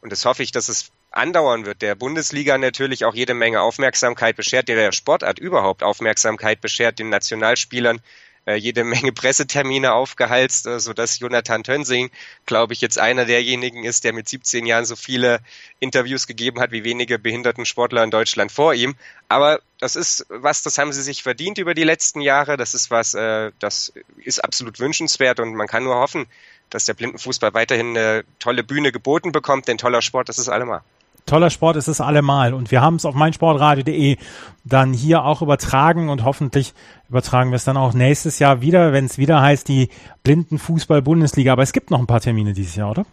und 0.00 0.10
das 0.10 0.24
hoffe 0.24 0.42
ich, 0.42 0.52
dass 0.52 0.68
es 0.68 0.90
andauern 1.10 1.66
wird, 1.66 1.82
der 1.82 1.94
Bundesliga 1.94 2.56
natürlich 2.56 3.04
auch 3.04 3.14
jede 3.14 3.34
Menge 3.34 3.60
Aufmerksamkeit 3.60 4.36
beschert, 4.36 4.68
der 4.68 4.92
Sportart 4.92 5.38
überhaupt 5.38 5.82
Aufmerksamkeit 5.82 6.62
beschert, 6.62 6.98
den 6.98 7.10
Nationalspielern 7.10 8.00
äh, 8.46 8.54
jede 8.54 8.84
Menge 8.84 9.12
Pressetermine 9.12 9.92
aufgehalst, 9.92 10.66
äh, 10.66 10.80
sodass 10.80 11.18
Jonathan 11.18 11.64
Tönsing, 11.64 12.10
glaube 12.46 12.72
ich, 12.72 12.80
jetzt 12.80 12.98
einer 12.98 13.24
derjenigen 13.24 13.84
ist, 13.84 14.04
der 14.04 14.12
mit 14.12 14.28
17 14.28 14.66
Jahren 14.66 14.84
so 14.84 14.96
viele 14.96 15.40
Interviews 15.80 16.26
gegeben 16.26 16.60
hat 16.60 16.72
wie 16.72 16.84
wenige 16.84 17.18
behinderten 17.18 17.66
Sportler 17.66 18.02
in 18.04 18.10
Deutschland 18.10 18.52
vor 18.52 18.74
ihm. 18.74 18.94
Aber 19.28 19.60
das 19.78 19.96
ist 19.96 20.26
was, 20.28 20.62
das 20.62 20.78
haben 20.78 20.92
sie 20.92 21.02
sich 21.02 21.22
verdient 21.22 21.58
über 21.58 21.74
die 21.74 21.84
letzten 21.84 22.20
Jahre. 22.20 22.56
Das 22.56 22.74
ist 22.74 22.90
was, 22.90 23.14
äh, 23.14 23.52
das 23.58 23.92
ist 24.18 24.42
absolut 24.42 24.78
wünschenswert 24.78 25.40
und 25.40 25.54
man 25.54 25.66
kann 25.66 25.84
nur 25.84 25.96
hoffen, 25.96 26.26
dass 26.70 26.86
der 26.86 26.94
Blindenfußball 26.94 27.52
weiterhin 27.54 27.96
eine 27.96 28.24
tolle 28.38 28.64
Bühne 28.64 28.92
geboten 28.92 29.32
bekommt, 29.32 29.68
denn 29.68 29.78
toller 29.78 30.02
Sport, 30.02 30.28
das 30.28 30.38
ist 30.38 30.48
allemal 30.48 30.82
toller 31.26 31.50
Sport 31.50 31.76
ist 31.76 31.88
es 31.88 32.00
allemal. 32.00 32.54
Und 32.54 32.70
wir 32.70 32.80
haben 32.80 32.96
es 32.96 33.04
auf 33.04 33.14
meinsportradio.de 33.14 34.16
dann 34.64 34.92
hier 34.92 35.24
auch 35.24 35.42
übertragen 35.42 36.08
und 36.08 36.24
hoffentlich 36.24 36.74
übertragen 37.08 37.50
wir 37.50 37.56
es 37.56 37.64
dann 37.64 37.76
auch 37.76 37.94
nächstes 37.94 38.38
Jahr 38.38 38.60
wieder, 38.60 38.92
wenn 38.92 39.06
es 39.06 39.18
wieder 39.18 39.40
heißt, 39.40 39.68
die 39.68 39.88
Blindenfußball-Bundesliga. 40.24 41.52
Aber 41.52 41.62
es 41.62 41.72
gibt 41.72 41.90
noch 41.90 41.98
ein 41.98 42.06
paar 42.06 42.20
Termine 42.20 42.52
dieses 42.52 42.76
Jahr, 42.76 42.90
oder? 42.90 43.06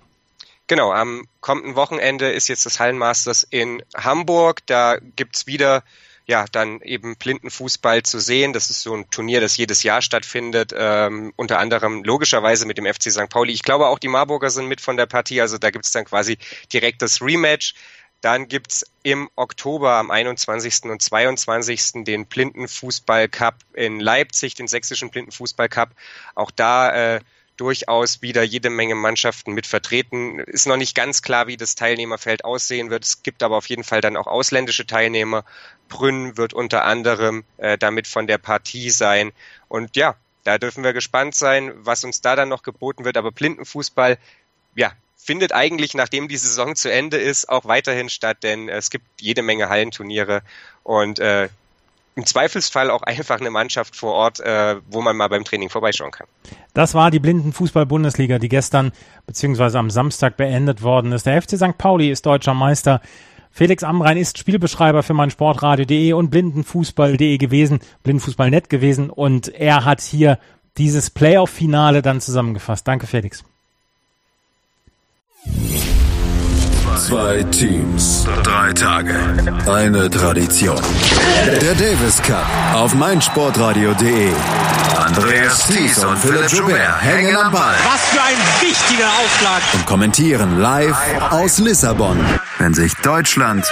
Genau, 0.68 0.92
am 0.92 1.26
kommenden 1.42 1.76
Wochenende 1.76 2.30
ist 2.30 2.48
jetzt 2.48 2.66
das 2.66 2.80
Hallenmasters 2.80 3.44
in 3.44 3.82
Hamburg. 3.96 4.62
Da 4.68 4.98
gibt's 5.16 5.48
wieder 5.48 5.84
ja, 6.30 6.46
dann 6.52 6.80
eben 6.82 7.16
Blindenfußball 7.16 8.04
zu 8.04 8.20
sehen. 8.20 8.54
Das 8.54 8.70
ist 8.70 8.84
so 8.84 8.94
ein 8.94 9.10
Turnier, 9.10 9.42
das 9.42 9.58
jedes 9.58 9.82
Jahr 9.82 10.04
stattfindet, 10.04 10.72
ähm, 10.78 11.34
unter 11.36 11.58
anderem 11.58 12.04
logischerweise 12.04 12.68
mit 12.68 12.78
dem 12.78 12.86
FC 12.86 13.12
St. 13.12 13.30
Pauli. 13.30 13.52
Ich 13.52 13.64
glaube 13.64 13.88
auch 13.88 13.98
die 13.98 14.10
Marburger 14.10 14.52
sind 14.52 14.68
mit 14.68 14.80
von 14.80 14.96
der 14.96 15.08
Partie, 15.08 15.42
also 15.42 15.58
da 15.58 15.72
gibt's 15.72 15.92
dann 15.92 16.06
quasi 16.06 16.38
direkt 16.72 17.02
das 17.02 17.20
Rematch. 17.24 17.74
Dann 18.22 18.48
gibt's 18.48 18.86
im 19.04 19.30
Oktober 19.36 19.94
am 19.94 20.12
21. 20.12 20.84
und 20.86 21.02
22. 21.02 22.04
den 22.04 22.26
Blindenfußball 22.26 23.30
Cup 23.30 23.56
in 23.74 24.00
Leipzig, 24.00 24.56
den 24.56 24.68
sächsischen 24.68 25.10
Blindenfußball 25.10 25.70
Cup. 25.70 25.92
Auch 26.36 26.52
da 26.52 27.16
äh, 27.16 27.20
durchaus 27.60 28.22
wieder 28.22 28.44
jede 28.44 28.70
Menge 28.70 28.96
Mannschaften 28.96 29.54
mit 29.54 29.68
vertreten. 29.68 30.40
Ist 30.40 30.68
noch 30.68 30.78
nicht 30.78 30.96
ganz 30.96 31.22
klar, 31.22 31.48
wie 31.48 31.58
das 31.58 31.76
Teilnehmerfeld 31.76 32.46
aussehen 32.46 32.90
wird. 32.90 33.04
Es 33.04 33.22
gibt 33.22 33.44
aber 33.44 33.58
auf 33.58 33.68
jeden 33.68 33.84
Fall 33.84 34.02
dann 34.02 34.16
auch 34.16 34.28
ausländische 34.28 34.86
Teilnehmer. 34.86 35.44
Brünn 35.90 36.38
wird 36.38 36.54
unter 36.54 36.86
anderem 36.86 37.44
äh, 37.58 37.78
damit 37.78 38.08
von 38.08 38.28
der 38.28 38.38
Partie 38.38 38.90
sein. 38.90 39.32
Und 39.68 39.98
ja, 39.98 40.16
da 40.46 40.58
dürfen 40.58 40.84
wir 40.84 40.94
gespannt 40.94 41.36
sein, 41.36 41.72
was 41.76 42.04
uns 42.04 42.22
da 42.22 42.36
dann 42.38 42.50
noch 42.50 42.64
geboten 42.64 43.04
wird. 43.04 43.18
Aber 43.18 43.32
Blindenfußball, 43.32 44.18
ja, 44.80 44.94
findet 45.18 45.54
eigentlich, 45.54 45.94
nachdem 45.94 46.30
die 46.30 46.38
Saison 46.38 46.76
zu 46.76 46.90
Ende 46.92 47.18
ist, 47.18 47.50
auch 47.50 47.66
weiterhin 47.66 48.10
statt, 48.10 48.38
denn 48.44 48.70
es 48.70 48.90
gibt 48.90 49.06
jede 49.20 49.42
Menge 49.42 49.68
Hallenturniere 49.68 50.42
und 50.84 51.20
äh, 51.20 51.50
im 52.16 52.26
Zweifelsfall 52.26 52.90
auch 52.90 53.04
einfach 53.04 53.40
eine 53.40 53.50
Mannschaft 53.50 53.96
vor 53.96 54.14
Ort, 54.14 54.40
äh, 54.40 54.78
wo 54.90 55.02
man 55.02 55.18
mal 55.18 55.28
beim 55.28 55.44
Training 55.44 55.70
vorbeischauen 55.70 56.12
kann. 56.12 56.28
Das 56.74 56.94
war 56.94 57.12
die 57.12 57.20
Blindenfußball-Bundesliga, 57.20 58.40
die 58.40 58.48
gestern 58.48 58.94
bzw. 59.28 59.78
am 59.78 59.90
Samstag 59.90 60.38
beendet 60.38 60.82
worden 60.82 61.12
ist. 61.12 61.26
Der 61.26 61.42
FC 61.42 61.58
St. 61.58 61.78
Pauli 61.78 62.10
ist 62.10 62.26
deutscher 62.26 62.54
Meister. 62.54 63.02
Felix 63.52 63.84
Amrein 63.84 64.18
ist 64.18 64.38
Spielbeschreiber 64.38 65.04
für 65.04 65.14
mein 65.14 65.30
Sportradio.de 65.30 66.14
und 66.14 66.30
Blindenfußball.de 66.30 67.38
gewesen, 67.38 67.82
Blindenfußball.net 68.04 68.70
gewesen 68.70 69.10
und 69.10 69.50
er 69.50 69.84
hat 69.84 70.00
hier 70.00 70.40
dieses 70.78 71.10
Playoff-Finale 71.10 72.02
dann 72.02 72.22
zusammengefasst. 72.22 72.88
Danke, 72.88 73.06
Felix. 73.06 73.44
Zwei 77.10 77.42
Teams, 77.50 78.28
drei 78.44 78.72
Tage, 78.72 79.16
eine 79.66 80.12
Tradition. 80.12 80.80
Der 81.60 81.74
Davis 81.74 82.22
Cup 82.22 82.46
auf 82.76 82.94
meinsportradio.de. 82.94 84.32
Andreas 84.96 85.66
Thies 85.66 86.04
und 86.04 86.20
Philipp 86.20 86.52
Joubert 86.52 87.02
hängen 87.02 87.36
am 87.36 87.52
Ball. 87.52 87.74
Was 87.84 88.06
für 88.10 88.22
ein 88.22 88.38
wichtiger 88.62 89.08
Aufschlag. 89.08 89.62
Und 89.74 89.88
kommentieren 89.88 90.60
live 90.60 90.96
aus 91.32 91.58
Lissabon, 91.58 92.24
wenn 92.60 92.76
sich 92.76 92.94
Deutschland 92.98 93.66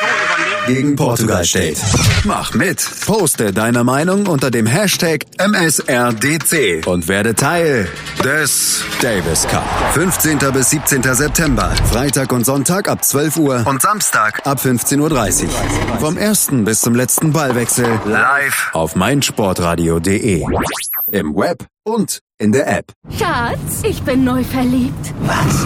gegen 0.67 0.95
Portugal 0.95 1.43
steht. 1.45 1.81
Mach 2.25 2.53
mit. 2.53 2.85
Poste 3.05 3.53
deine 3.53 3.83
Meinung 3.83 4.27
unter 4.27 4.51
dem 4.51 4.65
Hashtag 4.65 5.25
MSRDC 5.39 6.85
und 6.85 7.07
werde 7.07 7.33
Teil 7.33 7.87
des 8.23 8.83
Davis 9.01 9.47
Cup. 9.47 9.63
15. 9.93 10.39
bis 10.53 10.69
17. 10.69 11.01
September. 11.15 11.71
Freitag 11.89 12.31
und 12.33 12.45
Sonntag 12.45 12.89
ab 12.89 13.03
12 13.03 13.37
Uhr 13.37 13.63
und 13.65 13.81
Samstag 13.81 14.45
ab 14.45 14.59
15.30 14.59 15.43
Uhr. 15.45 15.49
Vom 15.99 16.17
ersten 16.17 16.65
bis 16.65 16.81
zum 16.81 16.93
letzten 16.93 17.31
Ballwechsel 17.31 17.87
live 18.05 18.69
auf 18.73 18.95
meinsportradio.de. 18.95 20.43
Im 21.11 21.35
Web 21.35 21.65
und 21.83 22.19
in 22.37 22.51
der 22.51 22.67
App. 22.67 22.91
Schatz, 23.17 23.83
ich 23.83 24.03
bin 24.03 24.23
neu 24.25 24.43
verliebt. 24.43 25.13
Was? 25.21 25.65